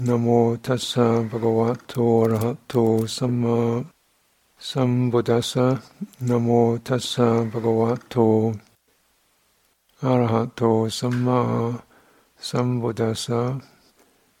[0.00, 3.84] Namo tassa bhagavato arahato samma
[4.58, 5.76] sambuddhassa.
[6.22, 8.58] Namo tassa bhagavato
[10.00, 11.84] arahato samma
[12.40, 13.60] sambuddhassa.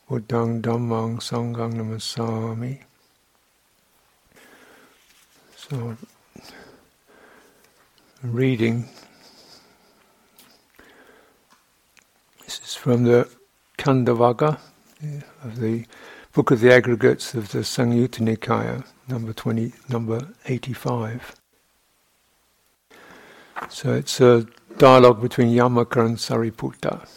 [0.08, 2.80] Buddhang dhammang sanghang namasami.
[5.56, 5.94] So,
[8.22, 8.88] reading.
[12.46, 13.28] This is from the
[13.76, 14.69] Khandavagga
[15.42, 15.84] of the
[16.32, 21.34] Book of the Aggregates of the Samyutta Nikaya, number 20, number 85.
[23.68, 24.46] So it's a
[24.78, 27.08] dialogue between Yamaka and Sariputta.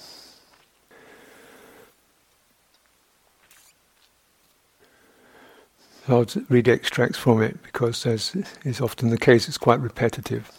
[6.07, 10.51] I'll read extracts from it because, as is often the case, it's quite repetitive.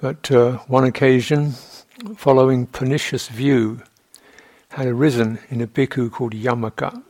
[0.00, 1.52] But uh, one occasion,
[2.16, 3.82] following pernicious view
[4.70, 7.02] had arisen in a bhikkhu called Yamaka.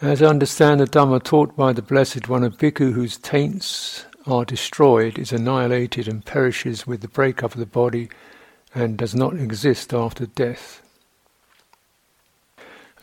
[0.00, 4.44] As I understand the Dhamma taught by the Blessed One, a bhikkhu whose taints are
[4.44, 8.08] destroyed is annihilated and perishes with the breakup of the body
[8.74, 10.82] and does not exist after death.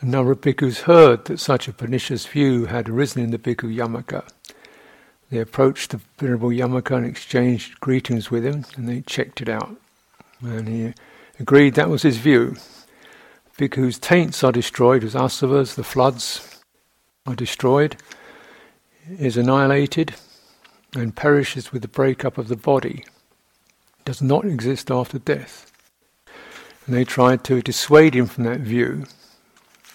[0.02, 3.74] A number of bhikkhus heard that such a pernicious view had arisen in the bhikkhu
[3.74, 4.28] Yamaka.
[5.30, 9.76] They approached the Venerable Yamaka and exchanged greetings with him, and they checked it out.
[10.42, 10.94] And he
[11.40, 12.56] agreed that was his view.
[13.58, 16.60] Bhikkhus' taints are destroyed, as asavas, the floods,
[17.26, 17.96] are destroyed,
[19.18, 20.14] is annihilated,
[20.94, 23.04] and perishes with the breakup of the body,
[24.04, 25.72] does not exist after death.
[26.86, 29.06] And they tried to dissuade him from that view,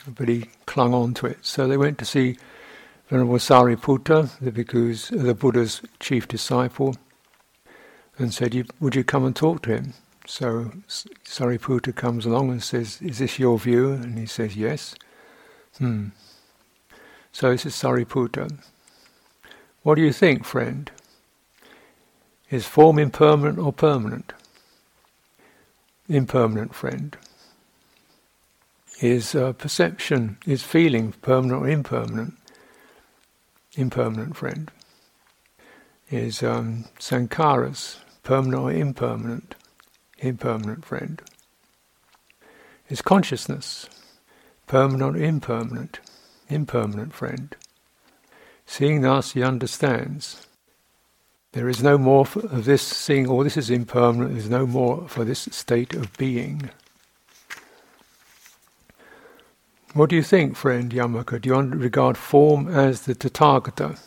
[0.08, 1.40] but he clung on to it.
[1.42, 2.38] So they went to see
[3.09, 6.96] Venerable Sariputta, the bhikkhus, the Buddha's chief disciple,
[8.18, 9.94] and said, "Would you come and talk to him?"
[10.28, 13.92] So Sariputta comes along and says, Is this your view?
[13.92, 14.95] And he says, Yes.
[15.78, 16.09] Hmm.
[17.31, 18.58] So this is Sariputta.
[19.84, 20.90] What do you think, friend?
[22.50, 24.34] Is form impermanent or permanent?
[26.08, 27.18] Impermanent, friend.
[29.02, 32.36] Is uh, perception, is feeling permanent or impermanent?
[33.74, 34.72] Impermanent, friend.
[36.09, 39.56] Is um, sankharas permanent or impermanent?
[40.20, 41.22] Impermanent friend.
[42.90, 43.90] Is consciousness
[44.68, 46.00] permanent impermanent?
[46.50, 47.56] Impermanent friend.
[48.66, 50.48] Seeing thus, he understands.
[51.54, 55.08] There is no more of this seeing, all this is impermanent, there is no more
[55.08, 56.70] for this state of being.
[59.94, 61.40] What do you think, friend Yamaka?
[61.40, 63.98] Do you regard form as the Tathagata?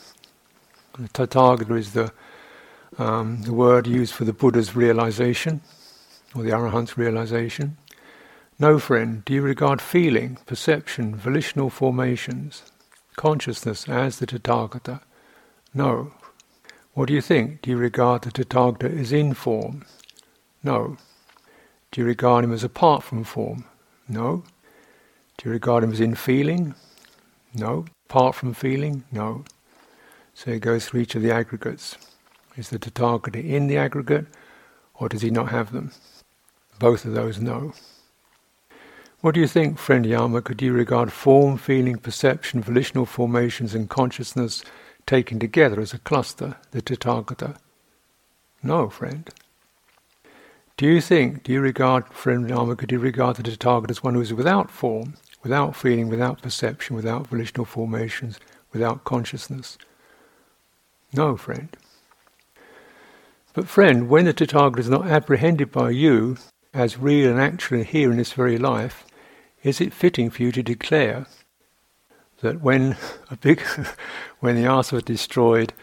[0.99, 2.11] The Tathagata is the,
[2.99, 5.61] um, the word used for the Buddha's realization
[6.35, 7.77] or the Arahant's realization?
[8.59, 12.63] No, friend, do you regard feeling, perception, volitional formations,
[13.15, 15.01] consciousness as the Tathagata?
[15.73, 16.13] No.
[16.93, 17.61] What do you think?
[17.61, 19.85] Do you regard the Tathagata as in form?
[20.63, 20.97] No.
[21.91, 23.63] Do you regard him as apart from form?
[24.07, 24.43] No.
[25.37, 26.75] Do you regard him as in feeling?
[27.53, 27.85] No.
[28.09, 29.05] Apart from feeling?
[29.11, 29.45] No.
[30.33, 31.97] So he goes through each of the aggregates.
[32.57, 34.25] Is the Tathagata in the aggregate,
[34.95, 35.91] or does he not have them?
[36.79, 37.73] Both of those no.
[39.19, 40.41] What do you think, friend Yama?
[40.41, 44.63] Could you regard form, feeling, perception, volitional formations, and consciousness
[45.05, 47.57] taken together as a cluster, the Tathagata?
[48.63, 49.29] No, friend.
[50.77, 54.13] Do you think, do you regard, friend Yama, could you regard the Tathagata as one
[54.13, 58.39] who is without form, without feeling, without perception, without volitional formations,
[58.71, 59.77] without consciousness?
[61.11, 61.75] No, friend.
[63.53, 66.37] But, friend, when the Tathagata is not apprehended by you,
[66.73, 69.05] as real and actual here in this very life,
[69.63, 71.25] is it fitting for you to declare
[72.41, 72.95] that when
[73.29, 73.61] a big,
[74.39, 75.73] when the asava is destroyed,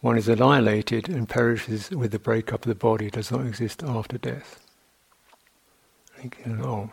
[0.00, 4.18] one is annihilated and perishes with the breakup of the body, does not exist after
[4.18, 4.64] death?
[6.16, 6.90] Thinking, oh,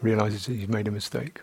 [0.00, 1.40] realizes that he's made a mistake.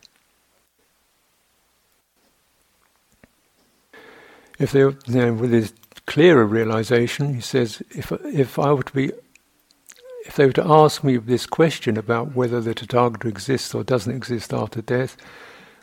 [4.60, 5.74] If they, you know, with his
[6.06, 9.12] clearer realization, he says, if if I were to be
[10.26, 14.16] if they were to ask me this question about whether the Tathagata exists or doesn't
[14.16, 15.18] exist after death,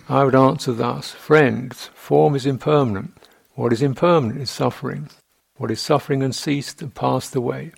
[0.09, 3.15] I would answer thus Friends, form is impermanent.
[3.55, 5.11] What is impermanent is suffering.
[5.57, 7.73] What is suffering and ceased and passed away.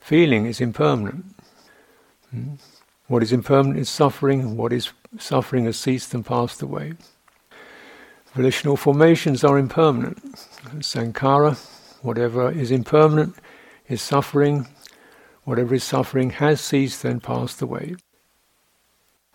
[0.00, 1.24] Feeling is impermanent.
[2.30, 2.54] Hmm?
[3.06, 4.56] What is impermanent is suffering.
[4.56, 6.94] What is suffering has ceased and passed away.
[8.34, 10.22] Volitional formations are impermanent.
[10.80, 11.56] Sankhara,
[12.02, 13.34] whatever is impermanent,
[13.88, 14.66] is suffering,
[15.48, 17.96] Whatever is suffering has ceased and passed away.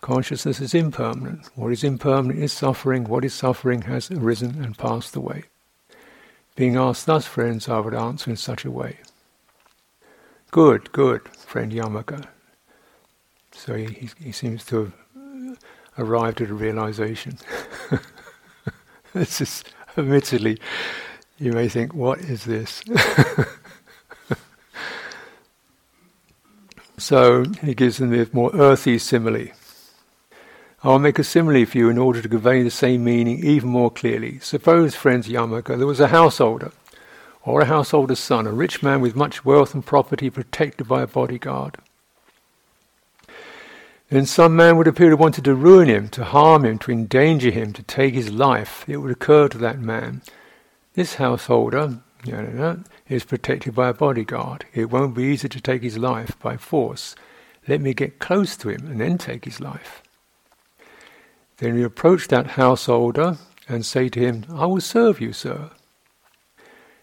[0.00, 1.50] Consciousness is impermanent.
[1.56, 3.02] What is impermanent is suffering.
[3.02, 5.42] What is suffering has arisen and passed away.
[6.54, 8.98] Being asked thus, friends, I would answer in such a way.
[10.52, 12.28] Good, good, friend Yamaka.
[13.50, 15.58] So he, he, seems to have
[15.98, 17.38] arrived at a realization.
[19.12, 19.64] this is,
[19.98, 20.60] admittedly,
[21.38, 22.84] you may think, what is this?
[27.04, 29.48] so he gives them the more earthy simile.
[30.82, 33.90] I'll make a simile for you in order to convey the same meaning even more
[33.90, 34.38] clearly.
[34.38, 36.72] Suppose, friends Yamaka, there was a householder,
[37.42, 41.06] or a householder's son, a rich man with much wealth and property protected by a
[41.06, 41.76] bodyguard.
[44.08, 47.50] Then some man would appear to want to ruin him, to harm him, to endanger
[47.50, 48.84] him, to take his life.
[48.88, 50.22] It would occur to that man.
[50.94, 54.64] This householder you know, is protected by a bodyguard.
[54.72, 57.14] It won't be easy to take his life by force.
[57.68, 60.02] Let me get close to him and then take his life.
[61.58, 65.70] Then you approach that householder and say to him, I will serve you, sir.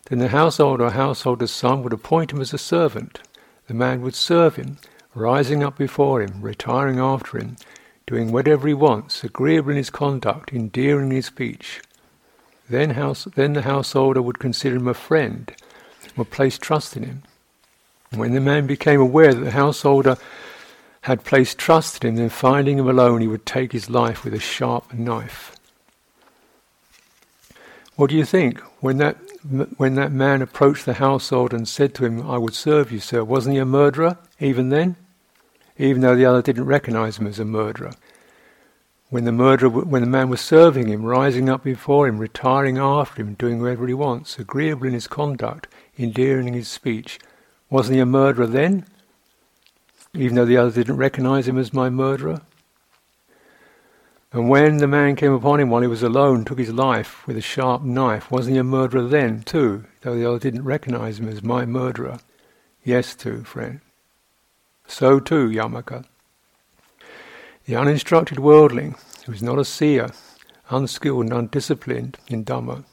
[0.09, 3.21] Then the householder or householder's son would appoint him as a servant.
[3.67, 4.77] The man would serve him,
[5.15, 7.55] rising up before him, retiring after him,
[8.05, 11.81] doing whatever he wants, agreeable in his conduct, endearing in his speech.
[12.69, 15.53] Then, house, then the householder would consider him a friend,
[16.17, 17.23] would place trust in him.
[18.13, 20.17] When the man became aware that the householder
[21.01, 24.33] had placed trust in him, then finding him alone, he would take his life with
[24.33, 25.55] a sharp knife.
[27.95, 28.59] What do you think?
[28.79, 29.17] When that,
[29.77, 33.23] when that man approached the household and said to him, I would serve you, sir,
[33.23, 34.95] wasn't he a murderer even then?
[35.77, 37.91] Even though the other didn't recognize him as a murderer.
[39.09, 43.21] When the murderer, when the man was serving him, rising up before him, retiring after
[43.21, 45.67] him, doing whatever he wants, agreeable in his conduct,
[45.97, 47.19] endearing in his speech,
[47.69, 48.85] wasn't he a murderer then?
[50.13, 52.41] even though the other didn't recognize him as my murderer.
[54.33, 57.37] And when the man came upon him while he was alone, took his life with
[57.37, 61.27] a sharp knife, wasn't he a murderer then, too, though the other didn't recognize him
[61.27, 62.19] as my murderer?
[62.83, 63.81] Yes, too, friend.
[64.87, 66.05] So too, Yamaka.
[67.65, 68.95] The uninstructed worldling,
[69.25, 70.11] who is not a seer,
[70.69, 72.85] unskilled and undisciplined in Dhamma,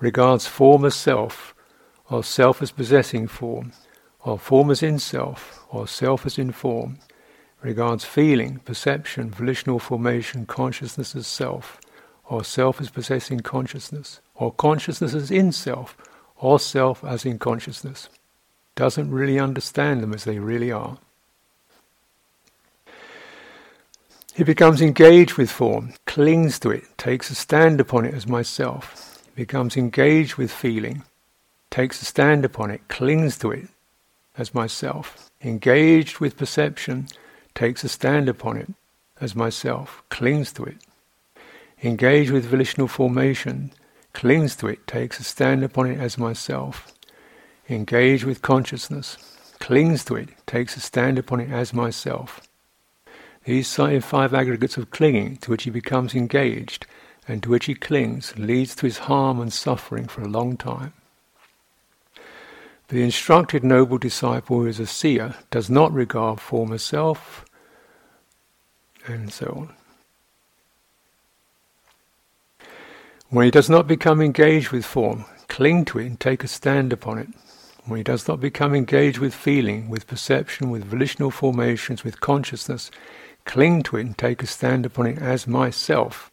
[0.00, 1.54] regards form as self,
[2.10, 3.72] or self as possessing form,
[4.24, 6.98] or form as in self, or self as in form,
[7.62, 11.80] regards feeling, perception, volitional formation, consciousness as self,
[12.24, 15.96] or self as possessing consciousness, or consciousness as in self,
[16.36, 18.08] or self as in consciousness.
[18.74, 20.98] Doesn't really understand them as they really are.
[24.34, 29.22] He becomes engaged with form, clings to it, takes a stand upon it as myself.
[29.34, 31.02] Becomes engaged with feeling,
[31.70, 33.68] takes a stand upon it, clings to it,
[34.36, 37.06] as myself, engaged with perception,
[37.54, 38.68] takes a stand upon it
[39.20, 40.76] as myself, clings to it.
[41.82, 43.72] Engaged with volitional formation,
[44.12, 46.92] clings to it, takes a stand upon it as myself.
[47.68, 49.16] Engaged with consciousness,
[49.60, 52.40] clings to it, takes a stand upon it as myself.
[53.44, 56.86] These five aggregates of clinging to which he becomes engaged
[57.26, 60.92] and to which he clings leads to his harm and suffering for a long time.
[62.90, 67.44] The instructed noble disciple who is a seer does not regard form as self,
[69.06, 69.74] and so on.
[73.28, 76.92] When he does not become engaged with form, cling to it and take a stand
[76.92, 77.28] upon it.
[77.84, 82.90] When he does not become engaged with feeling, with perception, with volitional formations, with consciousness,
[83.44, 86.32] cling to it and take a stand upon it as myself.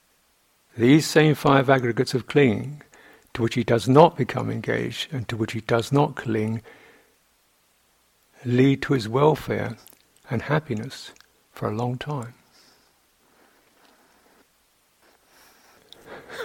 [0.76, 2.82] These same five aggregates of clinging
[3.38, 6.60] to which he does not become engaged and to which he does not cling
[8.44, 9.78] lead to his welfare
[10.28, 11.12] and happiness
[11.52, 12.34] for a long time.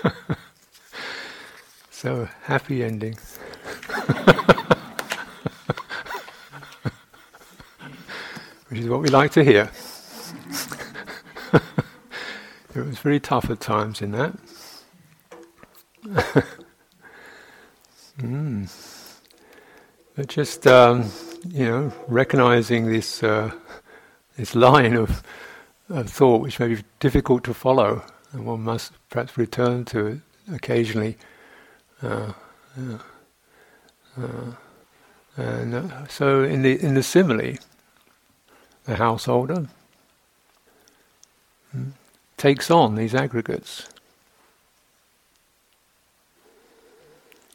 [1.91, 3.17] so, happy ending.
[8.69, 9.71] Which is what we like to hear.
[11.55, 14.35] it was very tough at times in that.
[18.19, 18.69] Mm.
[20.15, 21.11] But just um,
[21.49, 23.51] you know, recognizing this uh,
[24.37, 25.23] this line of,
[25.89, 30.19] of thought, which may be difficult to follow, and one must perhaps return to it
[30.53, 31.17] occasionally.
[32.03, 32.33] Uh,
[32.77, 32.99] yeah.
[34.19, 34.53] uh,
[35.37, 37.57] and uh, so, in the in the simile,
[38.85, 39.67] the householder
[41.71, 41.91] hmm,
[42.37, 43.89] takes on these aggregates.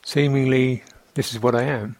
[0.07, 0.83] Seemingly
[1.15, 1.97] this is what I am.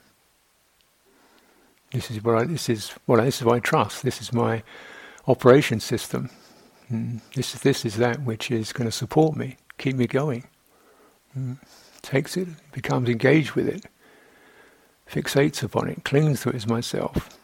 [1.92, 4.04] This is what I, this is what I, this is what I trust.
[4.04, 4.64] This is my
[5.28, 6.30] operation system.
[6.90, 7.20] Mm.
[7.36, 10.46] This is this is that which is going to support me, keep me going.
[11.38, 11.58] Mm.
[12.02, 13.84] Takes it, becomes engaged with it,
[15.12, 17.38] fixates upon it, clings to it as myself.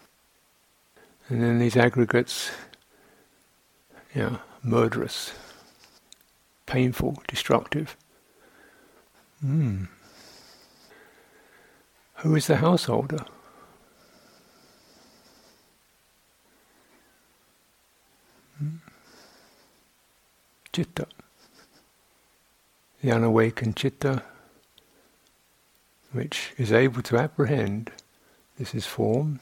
[1.27, 2.51] And then these aggregates,
[4.15, 5.34] yeah, murderous,
[6.65, 7.98] painful, destructive.
[9.43, 9.89] Mm.
[12.24, 13.25] Who is the householder?
[20.74, 21.06] Citta.
[23.01, 24.24] The unawakened citta,
[26.13, 27.92] which is able to apprehend
[28.58, 29.42] this is form.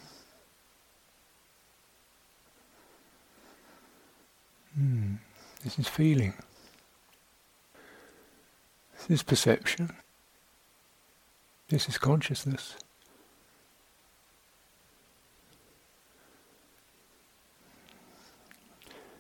[4.75, 5.17] Hmm.
[5.63, 6.33] This is feeling.
[8.97, 9.91] This is perception.
[11.71, 12.75] This is consciousness.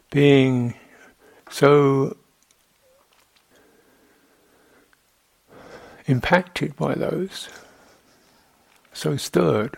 [0.09, 0.73] Being
[1.49, 2.17] so
[6.07, 7.47] impacted by those,
[8.91, 9.77] so stirred,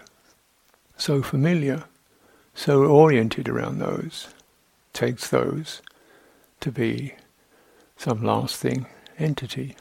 [0.97, 1.83] so familiar,
[2.55, 4.29] so oriented around those,
[4.93, 5.83] takes those
[6.61, 7.13] to be
[7.97, 8.87] some lasting
[9.19, 9.75] entity.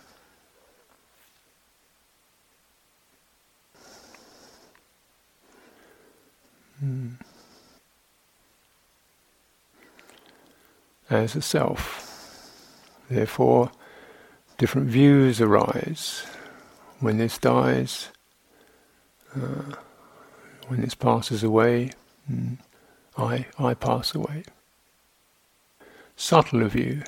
[6.83, 7.11] Hmm.
[11.09, 12.09] As a self.
[13.09, 13.71] Therefore,
[14.59, 16.27] different views arise.
[16.99, 18.09] When this dies,
[19.37, 19.77] uh,
[20.67, 21.93] when this passes away,
[22.29, 22.59] mm,
[23.17, 24.43] I, I pass away.
[26.17, 27.03] Subtler view.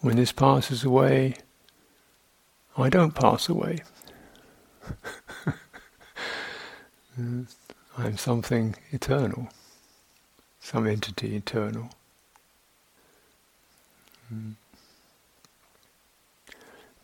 [0.00, 1.34] When this passes away,
[2.78, 3.82] I don't pass away.
[7.18, 7.46] Mm.
[7.98, 9.48] I am something eternal,
[10.60, 11.90] some entity eternal.
[14.32, 14.54] Mm.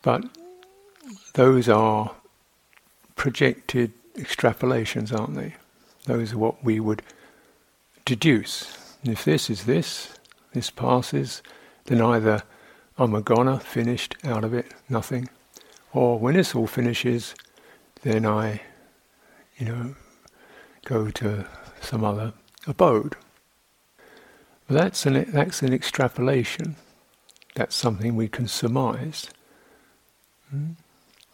[0.03, 0.25] But
[1.33, 2.11] those are
[3.15, 5.55] projected extrapolations, aren't they?
[6.05, 7.01] Those are what we would
[8.05, 8.77] deduce.
[9.01, 10.13] And if this is this,
[10.53, 11.41] this passes,
[11.85, 12.43] then either
[12.97, 15.29] I'm a goner, finished, out of it, nothing.
[15.91, 17.33] Or when this all finishes,
[18.03, 18.61] then I,
[19.57, 19.95] you know,
[20.85, 21.45] go to
[21.81, 22.33] some other
[22.67, 23.15] abode.
[24.69, 26.75] That's an, that's an extrapolation.
[27.55, 29.29] That's something we can surmise.
[30.49, 30.71] Hmm?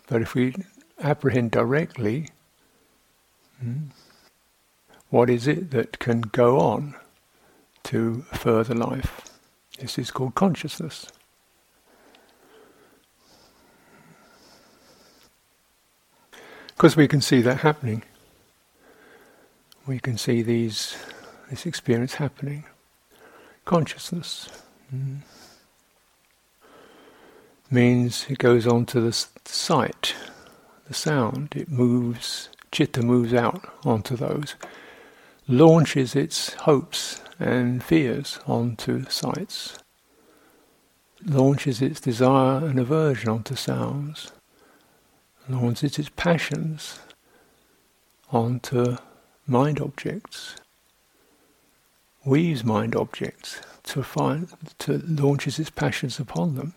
[0.08, 0.56] But if we
[1.02, 2.30] apprehend directly,
[3.62, 3.90] hmm,
[5.10, 6.96] what is it that can go on
[7.84, 9.22] to further life?
[9.80, 11.08] This is called consciousness.
[16.68, 18.04] Because we can see that happening
[19.90, 20.96] we can see these
[21.50, 22.64] this experience happening.
[23.66, 24.48] Consciousness
[24.94, 25.18] mm.
[27.72, 29.12] means it goes on to the
[29.46, 30.14] sight,
[30.88, 31.56] the sound.
[31.56, 32.50] It moves.
[32.72, 34.54] Citta moves out onto those,
[35.48, 39.80] launches its hopes and fears onto sights,
[41.26, 44.32] launches its desire and aversion onto sounds,
[45.48, 47.00] launches its passions
[48.32, 48.98] onto
[49.50, 50.56] mind objects,
[52.24, 56.74] weaves mind objects to find to launches its passions upon them,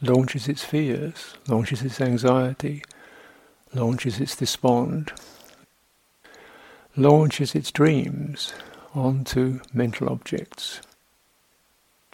[0.00, 2.82] launches its fears, launches its anxiety,
[3.74, 5.12] launches its despond,
[6.96, 8.54] launches its dreams
[8.94, 10.80] onto mental objects.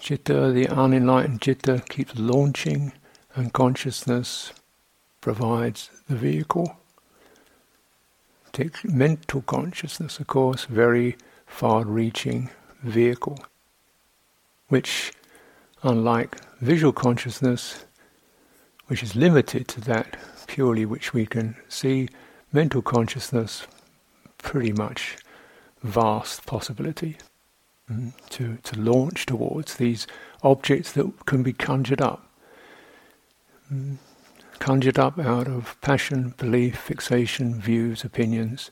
[0.00, 2.92] Citta, the unenlightened citta, keeps launching,
[3.34, 4.52] and consciousness
[5.20, 6.76] provides the vehicle
[8.84, 12.50] mental consciousness, of course, very far-reaching
[12.82, 13.38] vehicle,
[14.68, 15.12] which,
[15.82, 17.84] unlike visual consciousness,
[18.86, 22.08] which is limited to that purely which we can see,
[22.52, 23.66] mental consciousness,
[24.38, 25.16] pretty much
[25.82, 27.16] vast possibility
[27.90, 30.06] mm, to, to launch towards these
[30.42, 32.28] objects that can be conjured up.
[33.72, 33.98] Mm
[34.58, 38.70] conjured up out of passion, belief, fixation, views, opinions.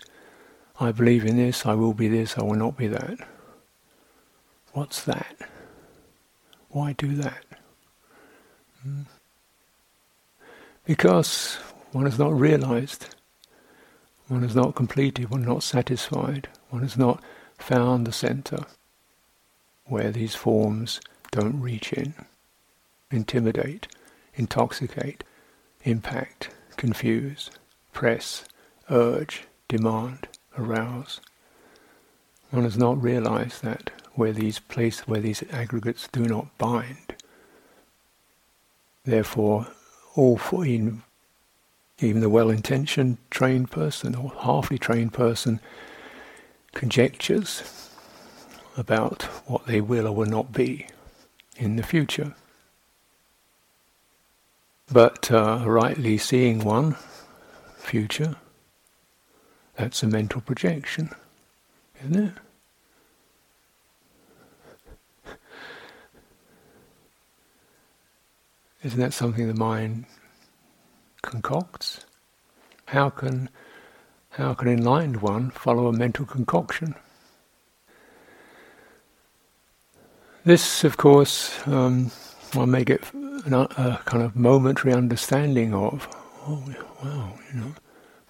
[0.79, 3.19] I believe in this, I will be this, I will not be that.
[4.73, 5.37] What's that?
[6.69, 7.45] Why do that?
[8.83, 9.03] Hmm?
[10.85, 11.57] Because
[11.93, 13.15] one has not realized,
[14.29, 17.23] one has not completed, one is not satisfied, one has not
[17.59, 18.67] found the center
[19.87, 21.01] where these forms
[21.31, 22.15] don't reach in,
[23.11, 23.89] intimidate,
[24.35, 25.25] intoxicate,
[25.87, 27.51] impact, confuse,
[27.93, 28.45] press,
[28.91, 30.29] urge, demand,
[30.59, 31.21] arouse.
[32.51, 37.15] One has not realized that where these places, where these aggregates do not bind.
[39.05, 39.69] Therefore,
[40.15, 41.03] all for even,
[42.01, 45.61] even the well-intentioned trained person or halfly trained person
[46.73, 47.91] conjectures
[48.77, 50.87] about what they will or will not be
[51.57, 52.35] in the future.
[54.91, 56.97] But uh, rightly seeing one
[57.77, 58.37] future,
[59.77, 61.11] that's a mental projection,
[62.05, 62.33] isn't it?
[68.85, 70.05] Isn't that something the mind
[71.23, 72.07] concocts?
[72.87, 73.49] How can
[74.31, 76.95] how can enlightened one follow a mental concoction?
[80.45, 82.13] This, of course, um,
[82.53, 83.03] one may get
[83.47, 86.09] an, a kind of momentary understanding of.
[86.47, 86.63] Oh,
[87.03, 87.75] wow, you know.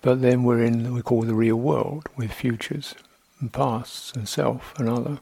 [0.03, 2.95] But then we're in what we call the real world with futures
[3.41, 5.19] and pasts and self and other.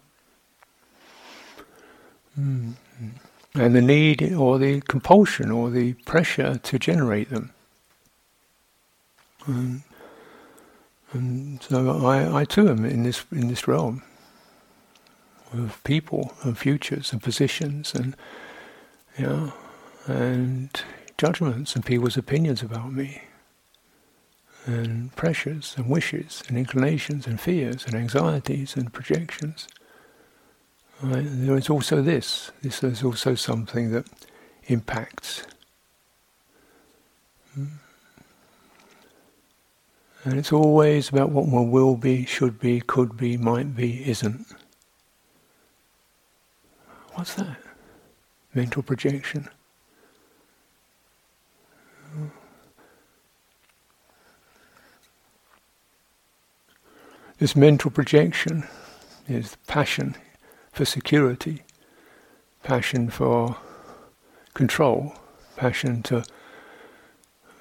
[2.38, 2.74] Mm.
[3.54, 7.52] And the need or the compulsion or the pressure to generate them.
[9.46, 9.82] And,
[11.12, 14.02] and so I, I too am in this in this realm
[15.52, 18.16] of people and futures and positions and
[19.18, 19.52] know,
[20.06, 20.82] and
[21.18, 23.22] judgments and people's opinions about me
[24.66, 29.68] and pressures and wishes and inclinations and fears and anxieties and projections.
[31.02, 31.24] Right?
[31.26, 32.50] There is also this.
[32.62, 34.06] This is also something that
[34.66, 35.46] impacts.
[37.54, 37.64] Hmm.
[40.24, 44.46] And it's always about what one will be, should be, could be, might be, isn't.
[47.12, 47.58] What's that?
[48.54, 49.48] Mental projection.
[57.38, 58.64] This mental projection
[59.28, 60.14] is passion
[60.72, 61.62] for security,
[62.62, 63.56] passion for
[64.54, 65.14] control,
[65.56, 66.24] passion to,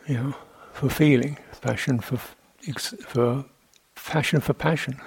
[0.07, 0.35] you know,
[0.73, 2.19] for feeling, passion for
[3.07, 3.45] for
[3.95, 5.01] passion for passion.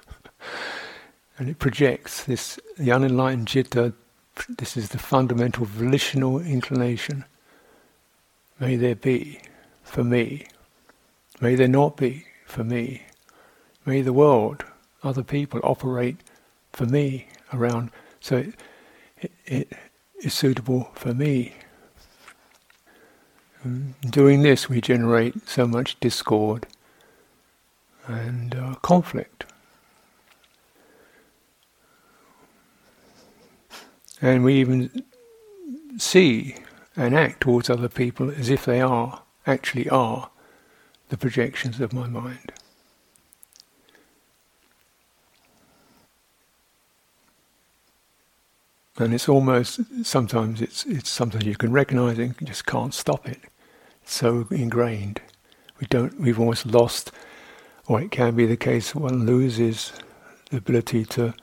[1.38, 3.92] and it projects this the unenlightened citta.
[4.48, 7.26] This is the fundamental volitional inclination.
[8.58, 9.40] May there be
[9.82, 10.46] for me.
[11.42, 13.02] May there not be for me.
[13.86, 14.64] May the world,
[15.04, 16.16] other people operate
[16.72, 18.54] for me around, so it,
[19.20, 19.72] it, it
[20.18, 21.54] is suitable for me.
[24.10, 26.66] Doing this, we generate so much discord
[28.08, 29.44] and uh, conflict.
[34.20, 35.04] And we even
[35.96, 36.56] see
[36.96, 40.30] and act towards other people as if they are, actually are,
[41.08, 42.52] the projections of my mind.
[48.98, 53.28] And it's almost sometimes it's it's something you can recognise and you just can't stop
[53.28, 53.40] it.
[54.02, 55.20] It's so ingrained.
[55.80, 56.18] We don't.
[56.20, 57.12] We've almost lost,
[57.86, 59.92] or it can be the case one loses
[60.50, 61.34] the ability to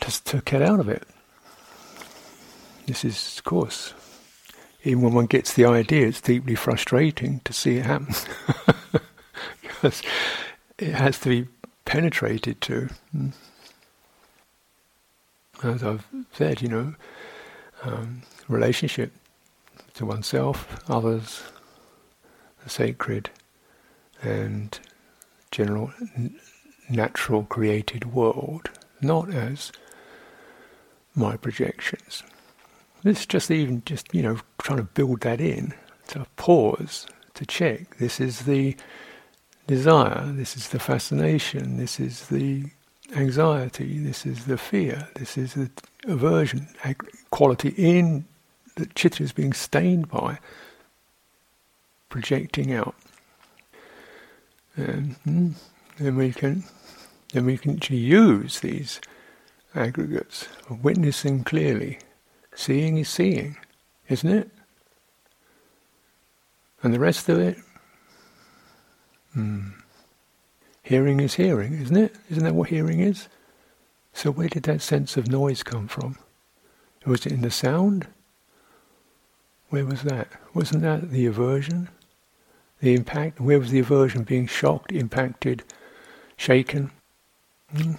[0.00, 1.06] just to get out of it.
[2.86, 3.92] This is, of course,
[4.84, 8.14] even when one gets the idea, it's deeply frustrating to see it happen
[9.62, 10.02] because
[10.78, 11.48] it has to be
[11.84, 12.88] penetrated to.
[13.14, 13.32] Mm
[15.64, 16.94] as I've said, you know,
[17.82, 19.12] um, relationship
[19.94, 21.42] to oneself, others,
[22.64, 23.30] the sacred,
[24.22, 24.78] and
[25.50, 26.38] general n-
[26.88, 29.72] natural created world, not as
[31.14, 32.22] my projections.
[33.02, 35.74] This just even just you know trying to build that in
[36.08, 37.98] to pause to check.
[37.98, 38.76] This is the
[39.66, 40.24] desire.
[40.32, 41.76] This is the fascination.
[41.76, 42.64] This is the
[43.14, 45.70] anxiety, this is the fear, this is the
[46.06, 46.68] aversion
[47.30, 48.24] quality in
[48.76, 50.38] that citta is being stained by,
[52.08, 52.94] projecting out.
[54.76, 55.50] And hmm,
[55.98, 56.64] then we can
[57.32, 59.00] then we can actually use these
[59.74, 61.98] aggregates of witnessing clearly.
[62.54, 63.56] Seeing is seeing,
[64.08, 64.50] isn't it?
[66.82, 67.58] And the rest of it,
[69.34, 69.68] hmm.
[70.88, 72.16] Hearing is hearing, isn't it?
[72.30, 73.28] Isn't that what hearing is?
[74.14, 76.16] So where did that sense of noise come from?
[77.04, 78.06] Was it in the sound?
[79.68, 80.28] Where was that?
[80.54, 81.90] Wasn't that the aversion?
[82.80, 83.38] The impact?
[83.38, 85.62] Where was the aversion being shocked, impacted,
[86.38, 86.90] shaken?
[87.76, 87.92] Hmm?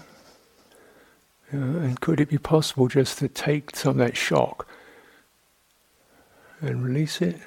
[1.54, 4.67] Uh, and could it be possible just to take some of that shock
[6.60, 7.39] and release it?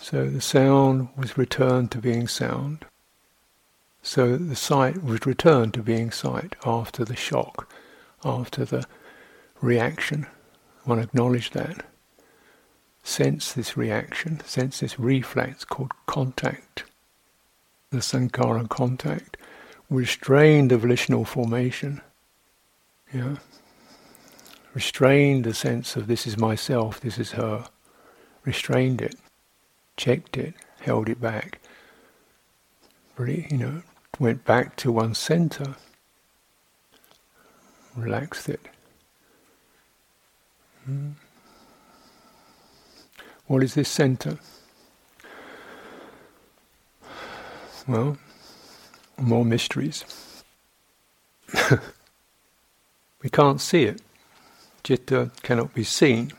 [0.00, 2.86] So the sound was returned to being sound
[4.02, 7.72] So the sight would return to being sight after the shock,
[8.24, 8.84] after the
[9.60, 10.26] reaction.
[10.84, 11.86] One acknowledged that.
[13.04, 16.84] Sense this reaction, sense this reflex called contact.
[17.90, 19.36] The sankhara contact.
[19.88, 22.00] Restrain the volitional formation.
[23.12, 23.36] Yeah.
[24.74, 27.66] Restrained the sense of this is myself, this is her.
[28.44, 29.14] Restrained it,
[29.96, 31.60] checked it, held it back.
[33.16, 33.82] Really, you know,
[34.22, 35.74] went back to one's center,
[37.96, 38.60] relaxed it.
[40.84, 41.10] Hmm.
[43.48, 44.38] What is this center?
[47.88, 48.16] Well,
[49.18, 50.04] more mysteries.
[53.24, 54.00] we can't see it.
[54.84, 56.30] Citta cannot be seen.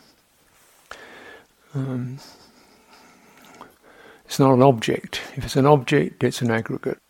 [1.76, 2.18] Um,
[4.24, 5.22] it's not an object.
[5.36, 7.03] If it's an object, it's an aggregate.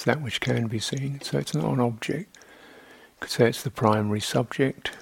[0.00, 2.34] It's that which can be seen, so it's not an object.
[2.34, 4.92] You could say it's the primary subject,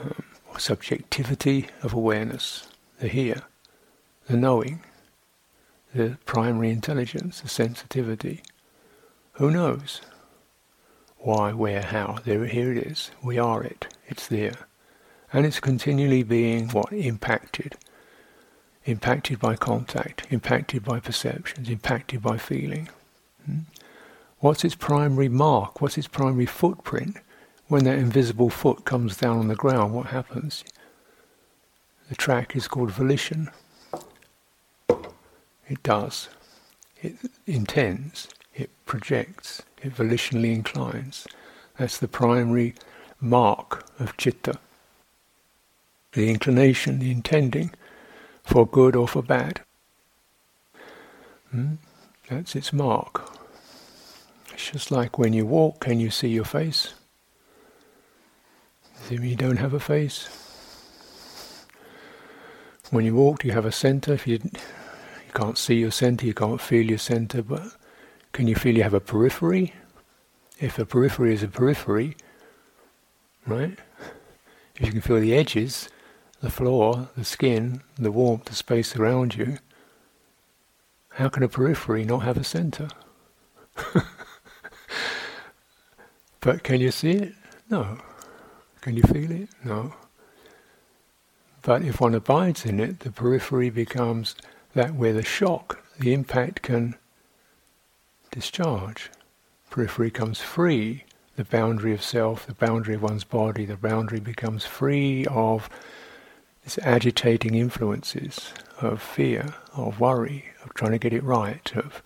[0.00, 2.66] um, or subjectivity of awareness,
[2.98, 3.42] the here,
[4.26, 4.80] the knowing,
[5.94, 8.40] the primary intelligence, the sensitivity.
[9.32, 10.00] Who knows?
[11.18, 12.20] Why, where, how?
[12.24, 13.10] There, here it is.
[13.22, 13.94] We are it.
[14.06, 14.66] It's there.
[15.30, 16.90] And it's continually being what?
[16.90, 17.76] Impacted.
[18.86, 22.88] Impacted by contact, impacted by perceptions, impacted by feeling.
[24.44, 25.80] What's its primary mark?
[25.80, 27.16] What's its primary footprint?
[27.68, 30.64] When that invisible foot comes down on the ground, what happens?
[32.10, 33.50] The track is called volition.
[35.66, 36.28] It does.
[37.00, 37.14] It
[37.46, 38.28] intends.
[38.54, 39.62] It projects.
[39.82, 41.26] It volitionally inclines.
[41.78, 42.74] That's the primary
[43.22, 44.58] mark of citta.
[46.12, 47.70] The inclination, the intending,
[48.42, 49.62] for good or for bad.
[51.50, 51.76] Hmm?
[52.28, 53.30] That's its mark.
[54.72, 56.94] Just like when you walk, can you see your face?
[59.10, 60.26] Mean you don't have a face?
[62.90, 64.14] When you walk, do you have a center?
[64.14, 67.62] If you, you can't see your center, you can't feel your center, but
[68.32, 69.74] can you feel you have a periphery?
[70.58, 72.16] If a periphery is a periphery,
[73.46, 73.78] right?
[74.76, 75.90] If you can feel the edges,
[76.40, 79.58] the floor, the skin, the warmth, the space around you,
[81.10, 82.88] how can a periphery not have a center?
[86.44, 87.34] but can you see it?
[87.70, 87.96] No.
[88.82, 89.48] Can you feel it?
[89.64, 89.94] No.
[91.62, 94.36] But if one abides in it, the periphery becomes
[94.74, 96.96] that where the shock, the impact can
[98.30, 99.10] discharge.
[99.70, 101.04] Periphery comes free.
[101.36, 105.70] The boundary of self, the boundary of one's body, the boundary becomes free of
[106.62, 108.52] these agitating influences
[108.82, 112.02] of fear, of worry, of trying to get it right, of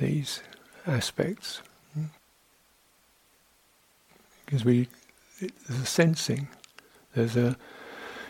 [0.00, 0.42] these
[0.86, 1.60] aspects.
[4.46, 4.88] Because we,
[5.40, 6.48] there's a sensing,
[7.14, 7.56] there's a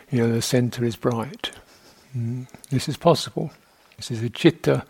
[0.09, 1.51] you know, the center is bright.
[2.15, 2.47] Mm.
[2.69, 3.51] This is possible.
[3.97, 4.85] This is a citta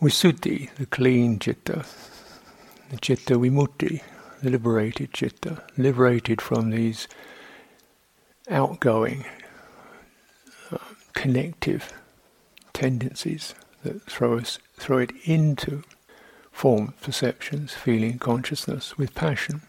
[0.00, 1.84] visuddhi, the clean citta,
[2.90, 4.02] the citta vimutti,
[4.42, 7.06] the liberated citta, liberated from these
[8.50, 9.24] outgoing,
[10.72, 10.78] uh,
[11.12, 11.92] connective
[12.72, 15.82] tendencies that throw us, throw it into
[16.50, 19.62] form, perceptions, feeling, consciousness with passion,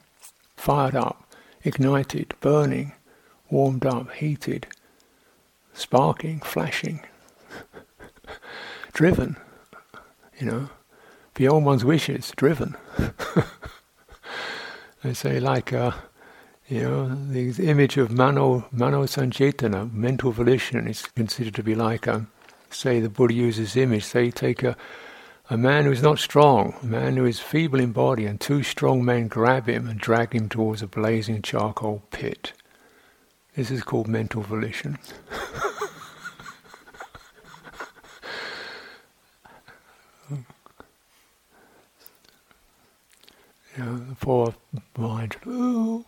[0.59, 1.23] fired up,
[1.63, 2.91] ignited, burning,
[3.49, 4.67] warmed up, heated,
[5.73, 6.99] sparking, flashing,
[8.93, 9.37] driven,
[10.37, 10.69] you know,
[11.33, 12.75] beyond one's wishes, driven.
[15.01, 15.91] they say like, uh,
[16.67, 22.05] you know, the image of mano, mano sancetana, mental volition, is considered to be like,
[22.05, 22.27] a, um,
[22.69, 24.75] say the Buddha uses image, say take a,
[25.49, 28.61] a man who is not strong, a man who is feeble in body, and two
[28.61, 32.53] strong men grab him and drag him towards a blazing charcoal pit.
[33.55, 34.99] This is called mental volition.
[40.29, 40.45] you
[43.77, 44.53] know, the poor
[44.95, 45.35] mind,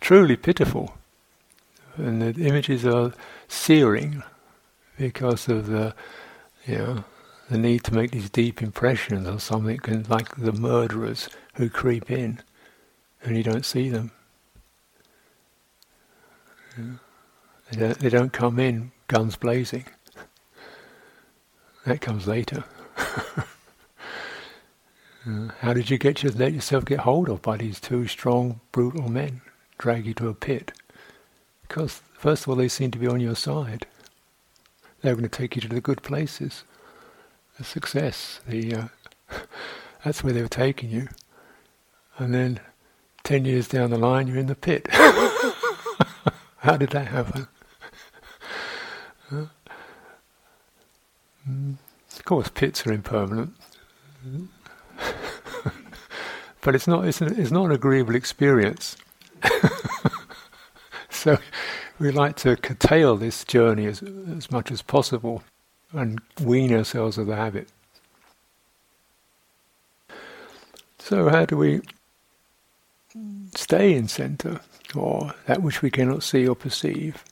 [0.00, 0.94] truly pitiful.
[1.96, 3.14] And the images are
[3.48, 4.22] searing
[4.98, 5.94] because of the,
[6.66, 7.04] you know,
[7.50, 9.78] the need to make these deep impressions on something,
[10.08, 12.40] like the murderers who creep in
[13.22, 14.12] and you don't see them.
[16.76, 19.84] They, don't, they don't come in guns blazing.
[21.86, 22.64] That comes later.
[22.96, 23.42] uh,
[25.60, 29.08] how did you get your, let yourself get hold of by these two strong, brutal
[29.08, 29.42] men,
[29.78, 30.72] drag you to a pit?
[31.62, 33.86] Because first of all, they seem to be on your side.
[35.02, 36.64] They're going to take you to the good places.
[37.58, 38.88] The success, the uh,
[40.04, 41.08] that's where they were taking you,
[42.18, 42.60] and then
[43.22, 44.88] ten years down the line, you're in the pit.
[46.58, 47.46] How did that happen?
[51.48, 51.76] Mm.
[52.16, 53.52] Of course, pits are impermanent,
[56.62, 57.06] but it's not.
[57.06, 58.96] It's, an, it's not an agreeable experience.
[61.10, 61.36] so,
[61.98, 65.42] we like to curtail this journey as as much as possible,
[65.94, 67.68] and wean ourselves of the habit.
[70.98, 71.82] So, how do we
[73.54, 74.60] stay in center,
[74.94, 77.24] or that which we cannot see or perceive?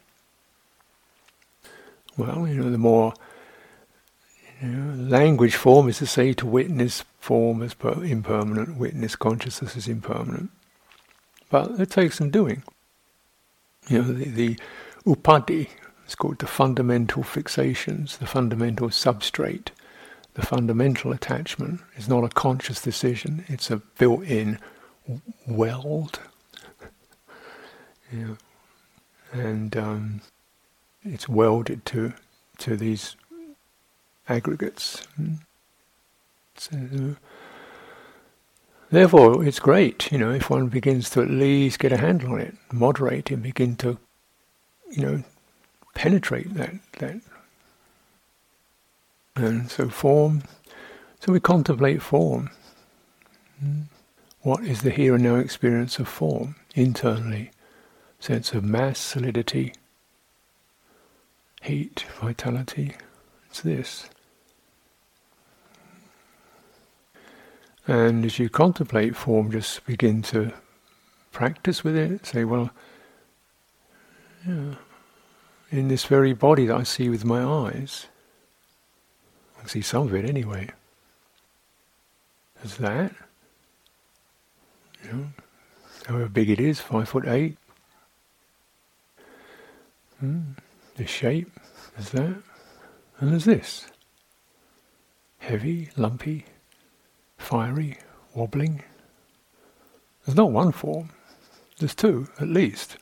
[2.16, 3.14] Well, you know, the more
[4.60, 9.76] you know, language form is to say to witness form as per- impermanent, witness consciousness
[9.76, 10.50] as impermanent.
[11.50, 12.62] But it takes some doing.
[13.88, 14.58] You know, the, the
[15.06, 15.68] upadhi,
[16.12, 19.68] it's called the fundamental fixations, the fundamental substrate,
[20.34, 24.58] the fundamental attachment is not a conscious decision, it's a built in
[25.48, 26.20] weld.
[28.12, 28.34] yeah.
[29.32, 30.20] And um,
[31.02, 32.12] it's welded to
[32.58, 33.16] to these
[34.28, 35.08] aggregates.
[36.58, 37.16] So,
[38.90, 42.40] therefore, it's great, you know, if one begins to at least get a handle on
[42.42, 43.96] it, moderate and begin to,
[44.90, 45.24] you know,
[45.94, 47.20] penetrate that that.
[49.34, 50.42] And so form,
[51.20, 52.50] so we contemplate form.
[54.42, 57.50] What is the here and now experience of form internally?
[58.18, 59.72] Sense of mass, solidity,
[61.62, 62.96] heat, vitality.
[63.48, 64.08] It's this.
[67.86, 70.52] And as you contemplate form, just begin to
[71.32, 72.26] practice with it.
[72.26, 72.70] Say, well,
[74.46, 74.74] yeah,
[75.72, 78.06] in this very body that I see with my eyes,
[79.56, 80.68] I can see some of it anyway.
[82.56, 83.12] There's that.
[85.02, 85.26] You know,
[86.06, 87.56] however big it is, five foot eight.
[90.20, 90.52] Hmm.
[90.96, 91.50] The shape,
[91.96, 92.36] there's that.
[93.18, 93.86] And there's this.
[95.38, 96.44] Heavy, lumpy,
[97.38, 97.98] fiery,
[98.34, 98.82] wobbling.
[100.24, 101.08] There's not one form,
[101.78, 102.98] there's two at least.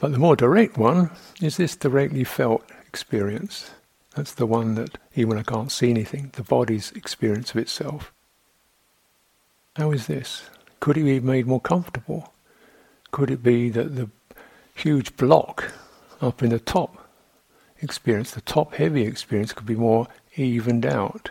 [0.00, 1.10] But the more direct one
[1.42, 3.70] is this directly felt experience.
[4.16, 8.10] That's the one that, even when I can't see anything, the body's experience of itself.
[9.76, 10.48] How is this?
[10.80, 12.32] Could it be made more comfortable?
[13.10, 14.08] Could it be that the
[14.74, 15.72] huge block
[16.22, 17.06] up in the top
[17.82, 21.30] experience, the top heavy experience, could be more evened out?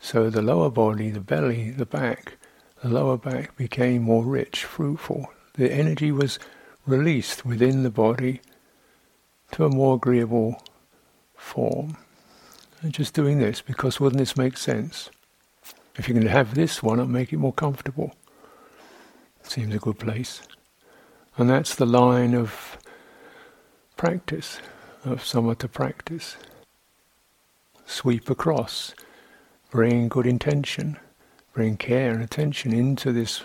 [0.00, 2.38] So the lower body, the belly, the back,
[2.82, 5.30] the lower back became more rich, fruitful.
[5.54, 6.38] The energy was
[6.86, 8.40] released within the body
[9.52, 10.62] to a more agreeable
[11.36, 11.96] form.
[12.82, 15.10] And just doing this, because wouldn't this make sense?
[15.96, 18.14] If going to have this one, it'll make it more comfortable.
[19.42, 20.42] Seems a good place.
[21.36, 22.78] And that's the line of
[23.96, 24.60] practice,
[25.04, 26.36] of samatha practice.
[27.84, 28.94] Sweep across
[29.70, 30.98] bring good intention,
[31.52, 33.44] bring care and attention into this,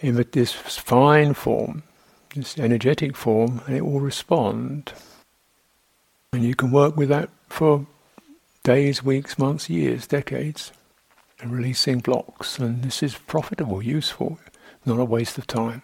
[0.00, 1.82] this fine form,
[2.34, 4.92] this energetic form, and it will respond.
[6.32, 7.86] And you can work with that for
[8.62, 10.72] days, weeks, months, years, decades,
[11.40, 12.58] and releasing blocks.
[12.58, 14.38] And this is profitable, useful,
[14.84, 15.82] not a waste of time.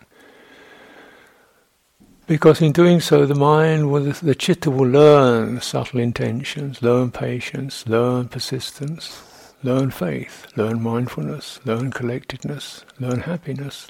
[2.26, 7.87] Because in doing so, the mind will, the citta will learn subtle intentions, learn patience,
[7.87, 13.87] learn persistence, learn faith, learn mindfulness, learn collectedness, learn happiness,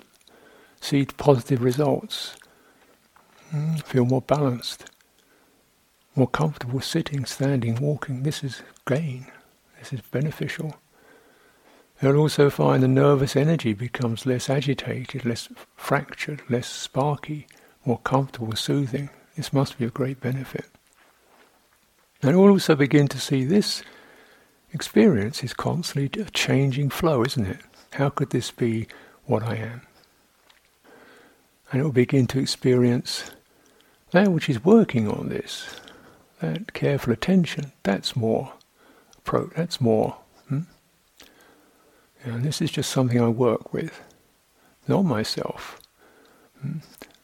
[0.80, 2.36] see positive results,
[3.50, 4.86] hmm, feel more balanced,
[6.14, 8.22] more comfortable sitting, standing, walking.
[8.22, 9.26] This is gain.
[9.78, 10.76] This is beneficial.
[12.00, 17.46] They'll also find the nervous energy becomes less agitated, less fractured, less sparky
[17.86, 19.08] more comfortable, soothing.
[19.36, 20.66] This must be a great benefit.
[22.22, 23.82] And we'll also begin to see this
[24.72, 27.60] experience is constantly a changing flow, isn't it?
[27.92, 28.88] How could this be
[29.24, 29.82] what I am?
[31.70, 33.30] And it will begin to experience
[34.12, 35.80] that which is working on this,
[36.40, 38.52] that careful attention, that's more
[39.18, 40.16] approach, that's more.
[40.48, 40.60] Hmm?
[42.22, 44.00] And this is just something I work with,
[44.86, 45.80] not myself.
[46.60, 46.78] Hmm?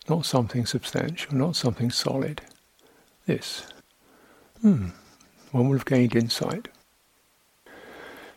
[0.08, 2.40] Not something substantial, not something solid.
[3.26, 3.66] This.
[4.60, 4.88] Hmm.
[5.52, 6.68] One would have gained insight.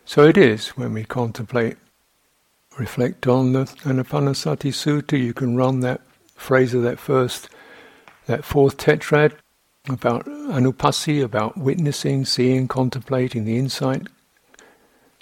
[0.04, 1.76] So it is when we contemplate,
[2.78, 6.00] reflect on the Anapanasati Sutta, you can run that
[6.34, 7.48] phrase of that first,
[8.26, 9.32] that fourth tetrad
[9.88, 14.08] about anupassi, about witnessing, seeing, contemplating the insight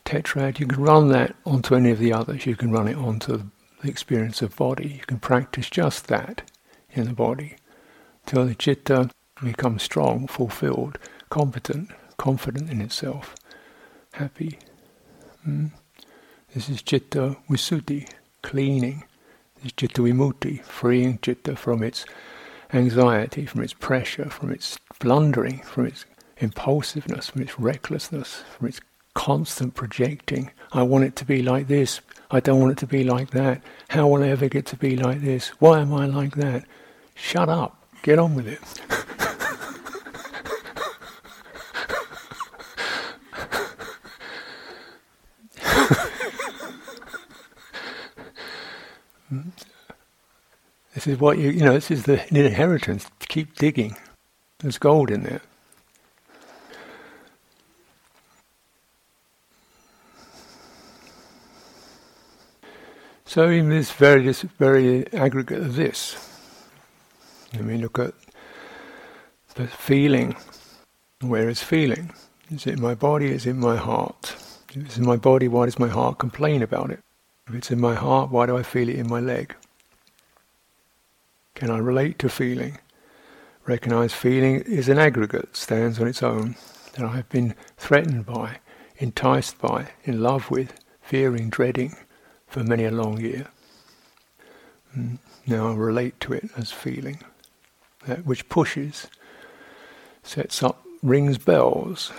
[0.04, 2.46] tetrad, you can run that onto any of the others.
[2.46, 3.50] You can run it onto
[3.82, 4.88] the experience of body.
[4.98, 6.50] You can practice just that
[6.90, 7.56] in the body
[8.26, 9.10] till the citta
[9.42, 10.98] becomes strong, fulfilled,
[11.30, 13.34] competent, confident in itself,
[14.12, 14.58] happy.
[15.46, 15.72] Mm.
[16.54, 18.08] This is citta visuddhi,
[18.42, 19.02] cleaning.
[19.56, 22.06] This is citta vimutti, freeing citta from its
[22.72, 26.04] anxiety, from its pressure, from its blundering, from its
[26.38, 28.80] impulsiveness, from its recklessness, from its
[29.14, 30.52] constant projecting.
[30.70, 32.00] I want it to be like this.
[32.30, 33.60] I don't want it to be like that.
[33.88, 35.48] How will I ever get to be like this?
[35.58, 36.64] Why am I like that?
[37.16, 37.84] Shut up.
[38.02, 38.60] Get on with it.
[51.04, 53.06] this is what you, you know, this is the inheritance.
[53.28, 53.94] Keep digging.
[54.60, 55.42] There's gold in there.
[63.26, 66.16] So in this very, this very aggregate of this,
[67.52, 68.14] let me look at
[69.56, 70.36] the feeling.
[71.20, 72.12] Where is feeling?
[72.50, 73.30] Is it in my body?
[73.30, 74.34] Is it in my heart?
[74.70, 77.00] If it's in my body, why does my heart complain about it?
[77.46, 79.54] If it's in my heart, why do I feel it in my leg?
[81.54, 82.78] Can I relate to feeling?
[83.64, 86.56] Recognize feeling is an aggregate, stands on its own,
[86.94, 88.58] that I have been threatened by,
[88.98, 91.94] enticed by, in love with, fearing, dreading
[92.48, 93.46] for many a long year.
[94.94, 97.20] And now I relate to it as feeling.
[98.06, 99.06] That which pushes,
[100.24, 102.12] sets up, rings bells.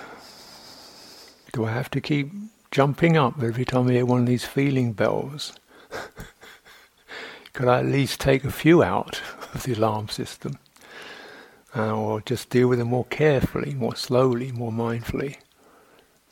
[1.51, 2.31] Do I have to keep
[2.71, 5.51] jumping up every time I hear one of these feeling bells?
[7.55, 9.21] Could I at least take a few out
[9.53, 10.59] of the alarm system?
[11.75, 15.37] Uh, or just deal with them more carefully, more slowly, more mindfully?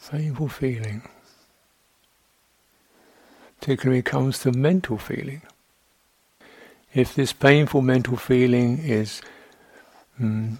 [0.09, 1.01] Painful feeling
[3.63, 5.41] particularly when it comes to mental feeling.
[6.93, 9.21] If this painful mental feeling is
[10.19, 10.59] mm,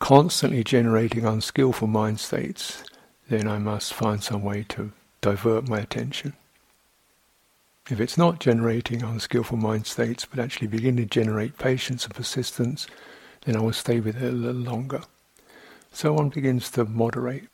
[0.00, 2.84] constantly generating unskillful mind states,
[3.30, 6.34] then I must find some way to divert my attention.
[7.90, 12.86] If it's not generating unskillful mind states, but actually begin to generate patience and persistence,
[13.44, 15.02] then I will stay with it a little longer.
[15.92, 17.48] So one begins to moderate,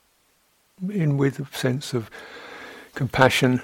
[0.91, 2.11] in with a sense of
[2.95, 3.63] compassion